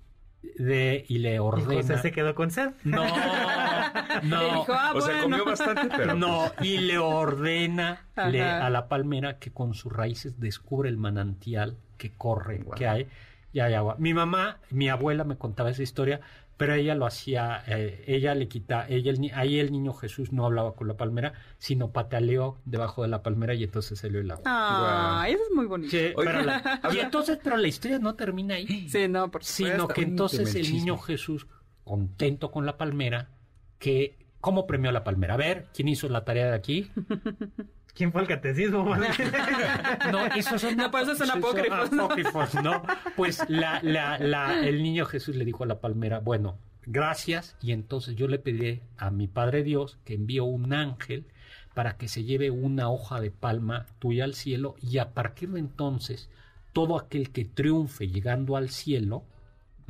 [0.57, 1.75] de y le ordena.
[1.75, 2.71] ¿Y José se quedó con sed?
[2.85, 3.05] No,
[4.23, 4.65] no.
[4.69, 6.15] Ah, o sea, comió bastante, pero.
[6.15, 12.13] No, y le ordena a la palmera que con sus raíces descubre el manantial que
[12.13, 13.09] corre, que hay,
[13.53, 13.97] y hay agua.
[13.99, 16.21] Mi mamá, mi abuela me contaba esa historia
[16.57, 20.75] pero ella lo hacía, eh, ella le quita, ella ahí el niño Jesús no hablaba
[20.75, 24.43] con la palmera, sino pataleó debajo de la palmera y entonces salió el agua.
[24.47, 25.97] Ah, eso es muy bonito.
[26.95, 28.89] y entonces, pero la historia no termina ahí.
[28.89, 31.47] Sí, no, por Sino que entonces el niño Jesús,
[31.83, 33.31] contento con la palmera,
[33.79, 35.35] que, ¿cómo premió la palmera?
[35.35, 36.91] A ver, ¿quién hizo la tarea de aquí?
[37.95, 38.85] ¿Quién fue el catecismo?
[40.13, 42.55] no, esos son, no, pues son apócrifos.
[42.63, 42.83] ¿no?
[43.17, 47.73] Pues la, la, la, el niño Jesús le dijo a la palmera, bueno, gracias, y
[47.73, 51.27] entonces yo le pedí a mi Padre Dios que envió un ángel
[51.75, 55.61] para que se lleve una hoja de palma tuya al cielo, y a partir de
[55.61, 56.31] entonces,
[56.73, 59.25] todo aquel que triunfe llegando al cielo,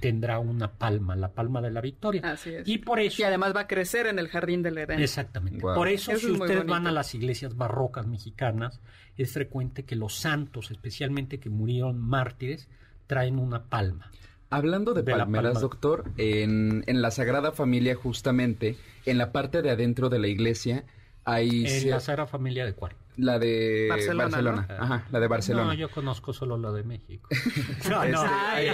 [0.01, 2.23] tendrá una palma, la palma de la victoria.
[2.25, 2.69] Así es.
[2.69, 3.23] Y por eso.
[3.23, 5.01] Y además va a crecer en el jardín del Edén.
[5.01, 5.61] Exactamente.
[5.61, 8.81] Por eso, si ustedes van a las iglesias barrocas mexicanas,
[9.17, 12.69] es frecuente que los santos, especialmente que murieron mártires,
[13.07, 14.11] traen una palma.
[14.51, 20.11] Hablando de, palmeras, doctor, en, en, la Sagrada Familia, justamente, en la parte de adentro
[20.11, 20.85] de la iglesia,
[21.25, 21.67] hay...
[21.67, 22.95] En la Sagrada Familia de cuál?
[23.17, 24.67] La de Barcelona.
[24.79, 25.67] Ajá, la de Barcelona.
[25.67, 27.29] No, yo conozco solo la de México.
[27.89, 28.23] no, no.
[28.23, 28.69] hay,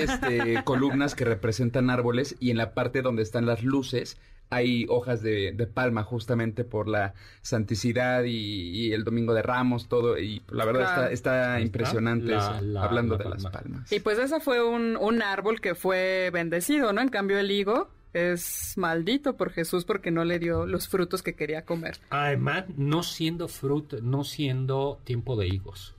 [0.00, 5.22] este, columnas que representan árboles y en la parte donde están las luces hay hojas
[5.22, 10.18] de, palma justamente por la santicidad y, el Domingo de Ramos, todo.
[10.18, 13.90] Y la verdad está, impresionante hablando de las palmas.
[13.92, 17.00] Y pues ese fue un, un árbol que fue bendecido, ¿no?
[17.00, 21.34] En cambio el higo es maldito por Jesús porque no le dio los frutos que
[21.34, 21.98] quería comer.
[22.10, 25.94] Además, no siendo fruto, no siendo tiempo de higos.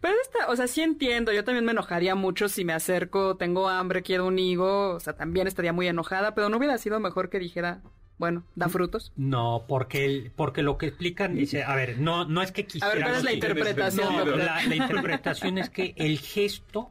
[0.00, 3.68] Pero esta, o sea, sí entiendo, yo también me enojaría mucho si me acerco, tengo
[3.68, 7.30] hambre, quiero un higo, o sea, también estaría muy enojada, pero no hubiera sido mejor
[7.30, 7.80] que dijera,
[8.18, 9.12] bueno, da frutos.
[9.16, 12.86] No, porque el, porque lo que explican dice, a ver, no, no es que quisiera.
[12.86, 14.38] A ver, ¿cuál es la interpretación?
[14.38, 16.90] la, la, interpretación es que el gesto,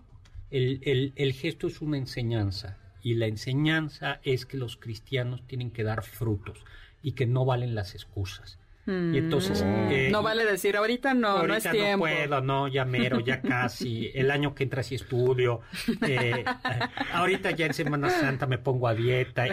[0.50, 5.70] el, el, el gesto es una enseñanza y la enseñanza es que los cristianos tienen
[5.70, 6.66] que dar frutos
[7.04, 8.58] y que no valen las excusas.
[8.86, 9.64] Y entonces...
[9.64, 9.92] Mm.
[9.92, 12.06] Eh, no vale decir, ahorita no, no es tiempo.
[12.06, 15.62] no puedo, no, ya mero, ya casi, el año que entra sí estudio,
[16.06, 16.44] eh,
[17.14, 19.46] ahorita ya en Semana Santa me pongo a dieta,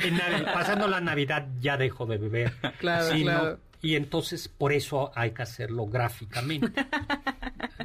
[0.53, 2.53] pasando la Navidad ya dejo de beber.
[2.79, 3.59] Claro, claro.
[3.83, 6.73] Y entonces por eso hay que hacerlo gráficamente.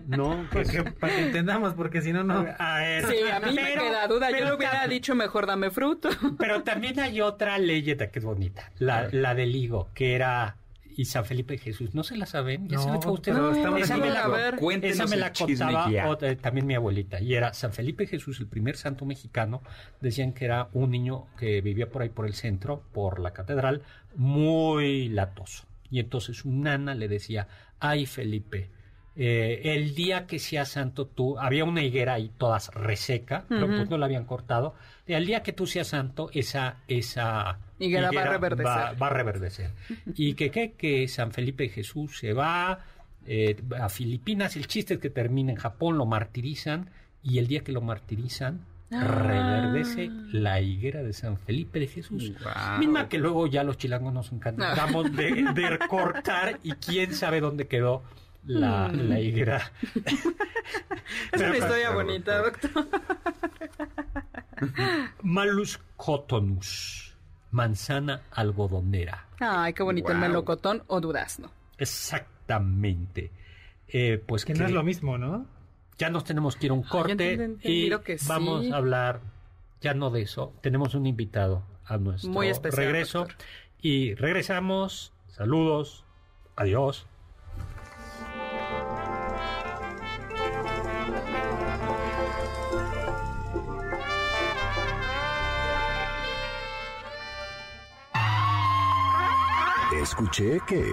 [0.07, 2.45] No, para que entendamos, porque si no, no.
[2.59, 4.29] A ver, sí, a mí me queda duda.
[4.29, 6.09] Yo lo hubiera dicho mejor dame fruto.
[6.37, 10.57] Pero también hay otra leyenda que es bonita, la, la del higo, que era
[10.97, 11.93] y San Felipe Jesús.
[11.93, 12.67] ¿No se la saben?
[12.69, 13.33] ¿Ya no, se usted?
[13.33, 14.21] No, esa, me la,
[14.83, 17.19] esa me la contaba también mi abuelita.
[17.19, 19.61] Y era San Felipe Jesús, el primer santo mexicano.
[20.01, 23.81] Decían que era un niño que vivía por ahí por el centro, por la catedral,
[24.15, 25.65] muy latoso.
[25.89, 27.47] Y entonces su nana le decía,
[27.79, 28.69] ay Felipe,
[29.17, 33.89] eh, el día que sea santo tú, había una higuera ahí todas reseca, pero pues
[33.89, 34.75] no la habían cortado,
[35.07, 39.01] y al día que tú seas santo, esa, esa higuera, va a reverdecer.
[39.01, 39.71] Va, a reverdecer.
[40.15, 42.79] y que, que, que San Felipe Jesús se va
[43.25, 46.89] eh, a Filipinas, el chiste es que termina en Japón, lo martirizan,
[47.23, 48.65] y el día que lo martirizan,
[49.01, 50.27] reverdece ah.
[50.31, 52.31] la higuera de San Felipe de Jesús.
[52.79, 57.67] Misma que luego ya los chilangos nos encantamos de, de, cortar y quién sabe dónde
[57.67, 58.03] quedó
[58.45, 59.09] la, mm.
[59.09, 59.71] la higuera.
[61.31, 62.87] es una historia bonita, doctor.
[65.23, 67.15] Malus cotonus,
[67.51, 69.25] manzana algodonera.
[69.39, 71.51] Ay, qué bonito el melocotón o durazno.
[71.77, 73.31] Exactamente.
[73.87, 75.45] Eh, pues que, no es lo mismo, ¿no?
[75.97, 77.89] Ya nos tenemos que ir a un corte y
[78.27, 79.21] vamos a hablar
[79.81, 80.53] ya no de eso.
[80.61, 82.33] Tenemos un invitado a nuestro
[82.71, 83.27] regreso
[83.81, 85.13] y regresamos.
[85.27, 86.03] Saludos.
[86.55, 87.05] Adiós.
[100.01, 100.83] Escuché que...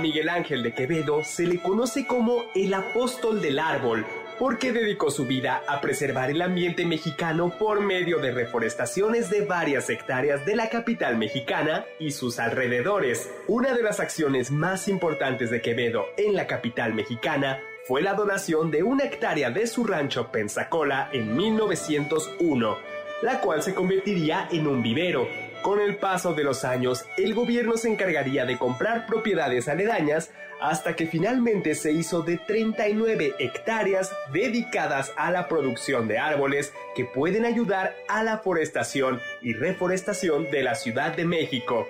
[0.00, 4.06] Miguel Ángel de Quevedo se le conoce como el apóstol del árbol,
[4.38, 9.90] porque dedicó su vida a preservar el ambiente mexicano por medio de reforestaciones de varias
[9.90, 13.30] hectáreas de la capital mexicana y sus alrededores.
[13.46, 18.70] Una de las acciones más importantes de Quevedo en la capital mexicana fue la donación
[18.70, 22.78] de una hectárea de su rancho Pensacola en 1901,
[23.22, 25.28] la cual se convertiría en un vivero
[25.62, 30.30] con el paso de los años, el gobierno se encargaría de comprar propiedades aledañas
[30.60, 37.04] hasta que finalmente se hizo de 39 hectáreas dedicadas a la producción de árboles que
[37.04, 41.86] pueden ayudar a la forestación y reforestación de la Ciudad de México.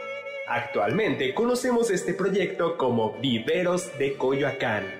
[0.46, 4.99] Actualmente conocemos este proyecto como Viveros de Coyoacán.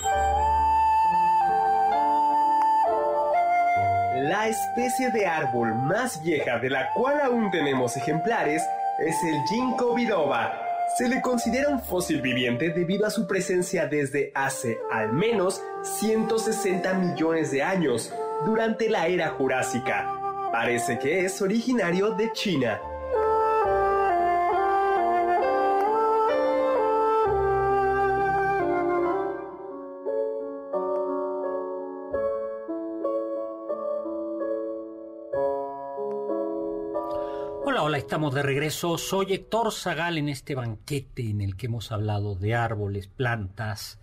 [4.41, 8.63] La especie de árbol más vieja de la cual aún tenemos ejemplares
[8.97, 10.59] es el ginkgo biloba,
[10.97, 16.91] Se le considera un fósil viviente debido a su presencia desde hace al menos 160
[16.95, 18.11] millones de años,
[18.43, 20.11] durante la era jurásica.
[20.51, 22.81] Parece que es originario de China.
[38.11, 38.97] Estamos de regreso.
[38.97, 44.01] Soy Héctor Zagal en este banquete en el que hemos hablado de árboles, plantas.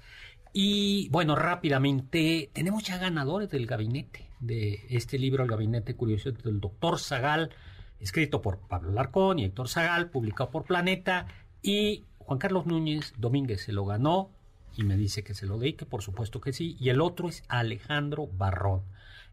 [0.55, 6.59] Y bueno, rápidamente, tenemos ya ganadores del gabinete, de este libro, El Gabinete Curioso del
[6.59, 7.51] doctor Zagal,
[8.01, 11.27] escrito por Pablo Larcón y Héctor Zagal, publicado por Planeta.
[11.61, 14.31] Y Juan Carlos Núñez Domínguez se lo ganó
[14.75, 16.79] y me dice que se lo dé, que por supuesto que sí.
[16.81, 18.85] Y el otro es Alejandro Barrón.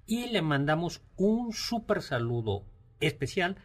[0.06, 2.66] Y le mandamos un súper saludo
[3.00, 3.56] especial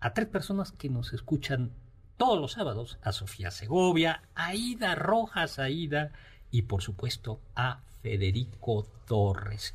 [0.00, 1.72] a tres personas que nos escuchan
[2.16, 6.12] todos los sábados, a Sofía Segovia, a Aida Rojas, Aida
[6.50, 9.74] y por supuesto a Federico Torres.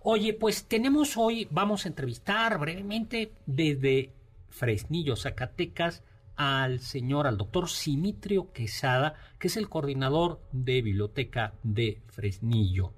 [0.00, 4.12] Oye, pues tenemos hoy, vamos a entrevistar brevemente desde
[4.48, 6.02] Fresnillo, Zacatecas,
[6.34, 12.94] al señor, al doctor Simitrio Quesada, que es el coordinador de biblioteca de Fresnillo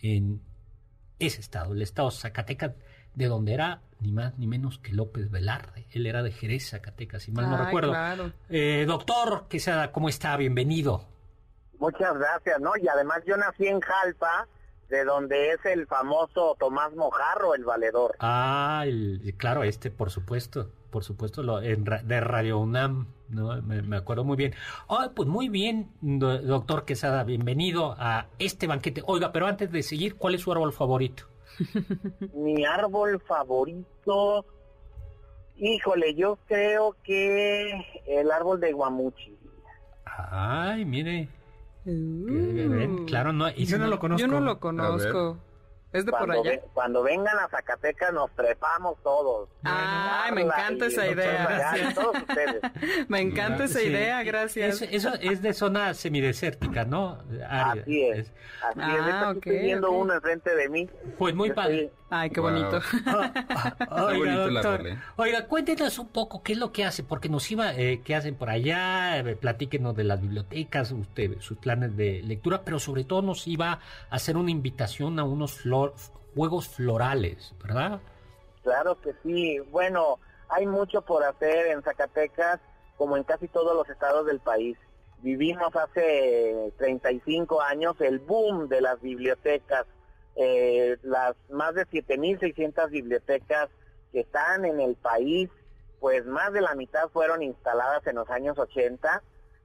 [0.00, 0.40] en
[1.18, 2.72] ese estado, el estado Zacatecas,
[3.14, 5.86] de donde era ni más ni menos que López Velarde.
[5.92, 7.94] Él era de Jerez, Zacatecas, si mal no recuerdo.
[8.48, 10.36] Eh, doctor Quesada, ¿cómo está?
[10.36, 11.06] Bienvenido.
[11.78, 12.72] Muchas gracias, ¿no?
[12.76, 14.48] Y además yo nací en Jalpa,
[14.88, 18.16] de donde es el famoso Tomás Mojarro, el valedor.
[18.20, 18.84] Ah,
[19.36, 23.60] claro, este, por supuesto, por supuesto, lo, de Radio UNAM, ¿no?
[23.62, 24.54] Me, acuerdo muy bien.
[24.86, 29.02] Oh, pues muy bien, doctor Quesada, bienvenido a este banquete.
[29.06, 31.24] Oiga, pero antes de seguir, ¿cuál es su árbol favorito?
[32.34, 34.44] Mi árbol favorito,
[35.56, 37.70] híjole, yo creo que
[38.06, 39.36] el árbol de Guamuchi.
[40.04, 41.28] Ay, mire.
[41.84, 43.06] Uh.
[43.06, 44.20] claro, no, y yo no lo conozco.
[44.20, 45.38] Yo no lo conozco.
[45.96, 46.60] ¿Es de cuando por allá?
[46.74, 49.48] cuando vengan a Zacatecas nos trepamos todos.
[49.64, 51.74] Ay, me encanta esa idea.
[53.08, 54.82] me encanta esa idea, gracias.
[54.82, 57.18] Eso, es de zona semidesértica, ¿no?
[57.48, 58.32] Así es.
[58.62, 59.36] Así ah, es.
[59.36, 60.90] Estoy viendo uno enfrente de mí.
[61.16, 61.90] Pues muy padre.
[62.08, 62.80] Ay, qué bonito.
[63.90, 64.82] oiga, doctor,
[65.16, 68.36] oiga, cuéntenos un poco qué es lo que hace, porque nos iba, eh, qué hacen
[68.36, 73.22] por allá, eh, platíquenos de las bibliotecas, usted, sus planes de lectura, pero sobre todo
[73.22, 75.66] nos iba a hacer una invitación a unos
[76.34, 78.00] juegos florales, ¿verdad?
[78.62, 79.58] Claro que sí.
[79.70, 80.18] Bueno,
[80.48, 82.60] hay mucho por hacer en Zacatecas,
[82.96, 84.76] como en casi todos los estados del país.
[85.18, 89.86] Vivimos hace 35 años el boom de las bibliotecas
[90.36, 93.70] eh, las más de 7.600 bibliotecas
[94.12, 95.48] que están en el país,
[95.98, 99.22] pues más de la mitad fueron instaladas en los años 80,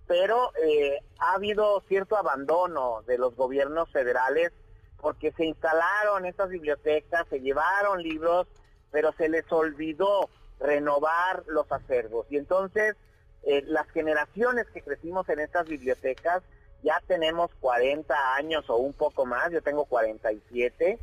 [0.08, 4.54] pero eh, ha habido cierto abandono de los gobiernos federales
[5.02, 8.48] porque se instalaron estas bibliotecas, se llevaron libros,
[8.92, 10.30] pero se les olvidó
[10.60, 12.28] renovar los acervos.
[12.30, 12.96] Y entonces
[13.44, 16.44] eh, las generaciones que crecimos en estas bibliotecas,
[16.84, 21.00] ya tenemos 40 años o un poco más, yo tengo 47,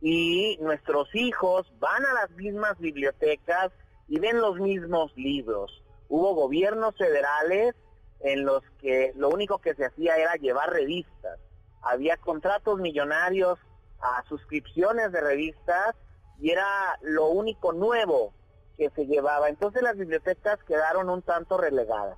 [0.00, 3.72] y nuestros hijos van a las mismas bibliotecas
[4.06, 5.82] y ven los mismos libros.
[6.08, 7.74] Hubo gobiernos federales
[8.20, 11.38] en los que lo único que se hacía era llevar revistas.
[11.82, 13.58] Había contratos millonarios
[14.00, 15.94] a suscripciones de revistas
[16.38, 18.32] y era lo único nuevo
[18.76, 19.48] que se llevaba.
[19.48, 22.16] Entonces las bibliotecas quedaron un tanto relegadas.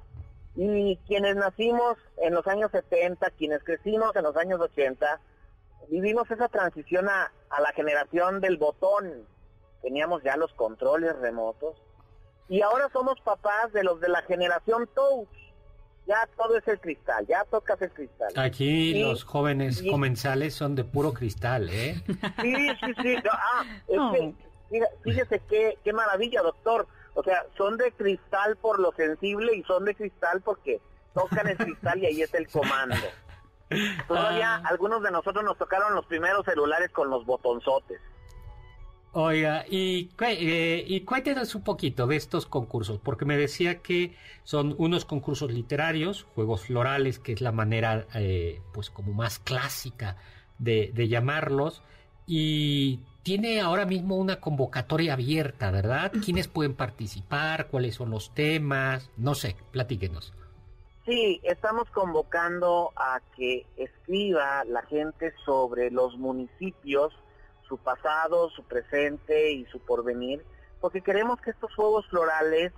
[0.57, 5.21] Y quienes nacimos en los años 70, quienes crecimos en los años 80,
[5.89, 9.27] vivimos esa transición a, la generación del botón.
[9.83, 11.81] Teníamos ya los controles remotos.
[12.49, 15.29] Y ahora somos papás de los de la generación touch.
[16.11, 18.33] Ya todo es el cristal, ya tocas el cristal.
[18.37, 22.03] Aquí los jóvenes comensales son de puro cristal, ¿eh?
[22.43, 23.17] Sí, sí, sí.
[23.31, 23.65] ah,
[25.05, 29.85] fíjese qué, qué maravilla, doctor o sea, son de cristal por lo sensible y son
[29.85, 30.81] de cristal porque
[31.15, 32.97] tocan el cristal y ahí está el comando.
[34.09, 34.63] Todavía ah.
[34.67, 38.01] algunos de nosotros nos tocaron los primeros celulares con los botonzotes.
[39.13, 44.77] Oiga, y, eh, y cuéntenos un poquito de estos concursos, porque me decía que son
[44.79, 50.17] unos concursos literarios, juegos florales, que es la manera, eh, pues como más clásica
[50.59, 51.83] de, de llamarlos,
[52.25, 56.13] y tiene ahora mismo una convocatoria abierta, ¿verdad?
[56.25, 57.67] ¿Quiénes pueden participar?
[57.67, 59.11] ¿Cuáles son los temas?
[59.17, 60.33] No sé, platíquenos.
[61.05, 67.13] Sí, estamos convocando a que escriba la gente sobre los municipios,
[67.71, 70.45] su pasado, su presente y su porvenir,
[70.81, 72.73] porque queremos que estos juegos florales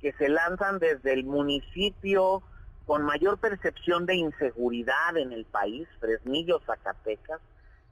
[0.00, 2.42] que se lanzan desde el municipio
[2.84, 7.40] con mayor percepción de inseguridad en el país, Fresnillo, Zacatecas,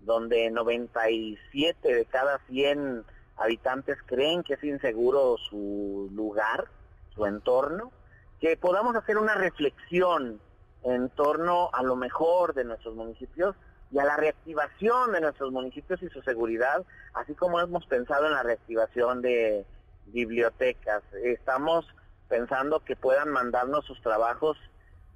[0.00, 3.04] donde 97 de cada 100
[3.36, 6.66] habitantes creen que es inseguro su lugar,
[7.14, 7.92] su entorno,
[8.40, 10.40] que podamos hacer una reflexión
[10.82, 13.54] en torno a lo mejor de nuestros municipios
[13.92, 16.84] y a la reactivación de nuestros municipios y su seguridad,
[17.14, 19.64] así como hemos pensado en la reactivación de
[20.06, 21.02] bibliotecas.
[21.24, 21.86] Estamos
[22.28, 24.56] pensando que puedan mandarnos sus trabajos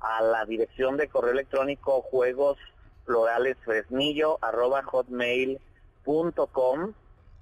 [0.01, 2.59] a la dirección de correo electrónico juegos
[3.05, 5.63] florales fresnillo arroba hotmail.com.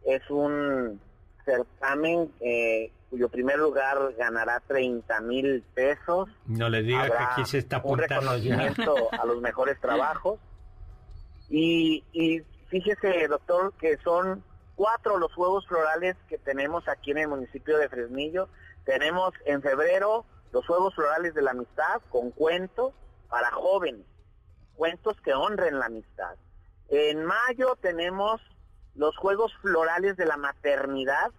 [0.05, 1.01] Es un
[1.45, 6.29] certamen eh, cuyo primer lugar ganará 30 mil pesos.
[6.47, 8.75] No le diga que aquí se está apuntando ya.
[9.19, 10.39] a los mejores trabajos.
[11.55, 14.43] Y, y fíjese, doctor, que son
[14.75, 18.49] cuatro los juegos florales que tenemos aquí en el municipio de Fresnillo.
[18.87, 22.95] Tenemos en febrero los Juegos Florales de la Amistad con cuentos
[23.29, 24.07] para jóvenes,
[24.77, 26.37] cuentos que honren la amistad.
[26.89, 28.41] En mayo tenemos
[28.95, 31.33] los Juegos Florales de la Maternidad,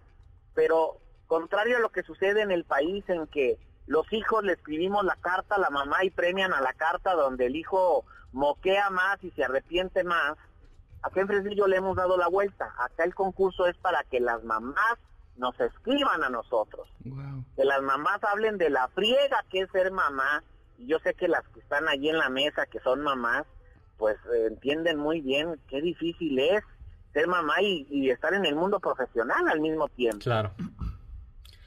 [0.54, 3.58] pero contrario a lo que sucede en el país en que
[3.88, 7.46] los hijos le escribimos la carta a la mamá y premian a la carta donde
[7.46, 8.04] el hijo
[8.34, 10.36] moquea más y se arrepiente más,
[11.02, 12.74] acá en Fresnillo le hemos dado la vuelta.
[12.78, 14.98] Acá el concurso es para que las mamás
[15.36, 16.88] nos escriban a nosotros.
[17.56, 20.42] Que las mamás hablen de la friega que es ser mamá.
[20.78, 23.44] Y yo sé que las que están allí en la mesa, que son mamás,
[23.96, 26.62] pues eh, entienden muy bien qué difícil es
[27.12, 30.18] ser mamá y, estar en el mundo profesional al mismo tiempo.
[30.18, 30.50] Claro.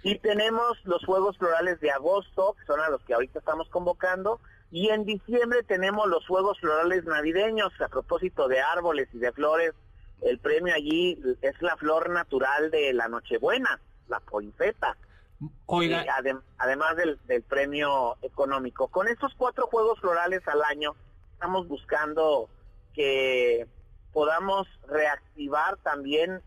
[0.04, 4.42] Y tenemos los Juegos Florales de agosto, que son a los que ahorita estamos convocando,
[4.72, 9.74] y en diciembre tenemos los Juegos Florales navideños, a propósito de árboles y de flores
[10.22, 14.98] el premio allí es la flor natural de la Nochebuena, la poinfeta.
[15.68, 16.04] Oiga.
[16.58, 18.88] además del, del, premio económico.
[18.88, 20.96] Con estos cuatro juegos florales al año,
[21.34, 22.50] estamos buscando
[22.96, 23.68] que
[24.14, 26.42] podamos reactivar también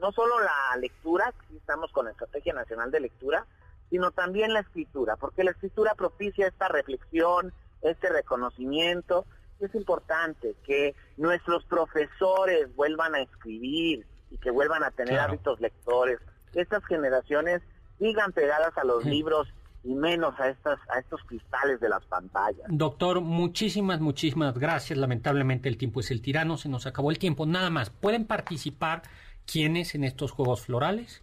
[0.00, 3.46] no solo la lectura, estamos con la Estrategia Nacional de Lectura,
[3.92, 9.26] sino también la escritura, porque la escritura propicia esta reflexión, este reconocimiento
[9.60, 16.18] es importante que nuestros profesores vuelvan a escribir y que vuelvan a tener hábitos lectores,
[16.54, 17.60] estas generaciones
[17.98, 19.46] sigan pegadas a los libros
[19.84, 22.64] y menos a estas a estos cristales de las pantallas.
[22.68, 24.98] Doctor, muchísimas muchísimas gracias.
[24.98, 27.44] Lamentablemente el tiempo es el tirano, se nos acabó el tiempo.
[27.44, 29.02] Nada más, ¿pueden participar
[29.44, 31.22] quiénes en estos juegos florales?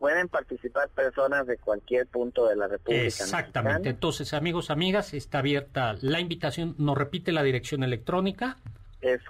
[0.00, 3.04] Pueden participar personas de cualquier punto de la República.
[3.04, 3.90] Exactamente.
[3.90, 6.74] Entonces, amigos, amigas, está abierta la invitación.
[6.78, 8.56] ¿Nos repite la dirección electrónica?
[9.02, 9.20] Es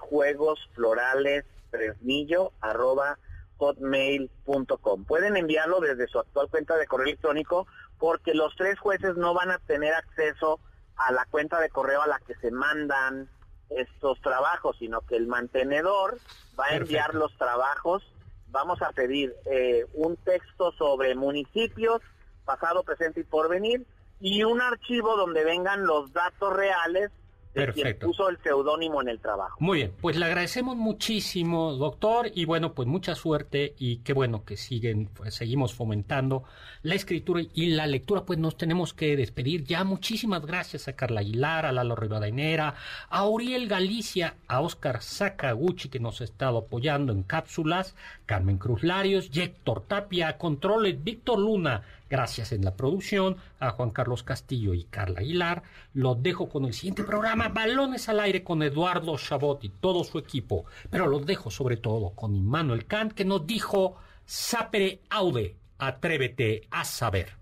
[3.56, 5.04] hotmail.com.
[5.06, 7.66] Pueden enviarlo desde su actual cuenta de correo electrónico
[7.98, 10.60] porque los tres jueces no van a tener acceso
[10.96, 13.28] a la cuenta de correo a la que se mandan
[13.70, 16.18] estos trabajos, sino que el mantenedor
[16.58, 18.04] va a enviar los trabajos
[18.50, 22.00] vamos a pedir eh, un texto sobre municipios,
[22.44, 23.86] pasado, presente y porvenir,
[24.20, 27.10] y un archivo donde vengan los datos reales
[27.52, 28.06] Perfecto.
[28.06, 29.56] puso el seudónimo en el trabajo.
[29.60, 34.44] Muy bien, pues le agradecemos muchísimo, doctor, y bueno, pues mucha suerte y qué bueno
[34.44, 36.44] que siguen, pues, seguimos fomentando
[36.82, 39.84] la escritura y la lectura, pues nos tenemos que despedir ya.
[39.84, 42.74] Muchísimas gracias a Carla Aguilar, a Lalo Rivadeneira,
[43.08, 47.94] a Uriel Galicia, a Oscar Sakaguchi, que nos ha estado apoyando en cápsulas,
[48.26, 54.24] Carmen Cruz Larios, Héctor Tapia, Controles, Víctor Luna, Gracias en la producción a Juan Carlos
[54.24, 55.62] Castillo y Carla Aguilar.
[55.94, 60.18] Los dejo con el siguiente programa, Balones al Aire con Eduardo Chabot y todo su
[60.18, 60.64] equipo.
[60.90, 63.94] Pero los dejo sobre todo con Immanuel Kant que nos dijo,
[64.26, 67.38] sapere aude, atrévete a saber.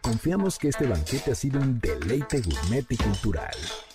[0.00, 3.54] Confiamos que este banquete ha sido un deleite gourmet y cultural.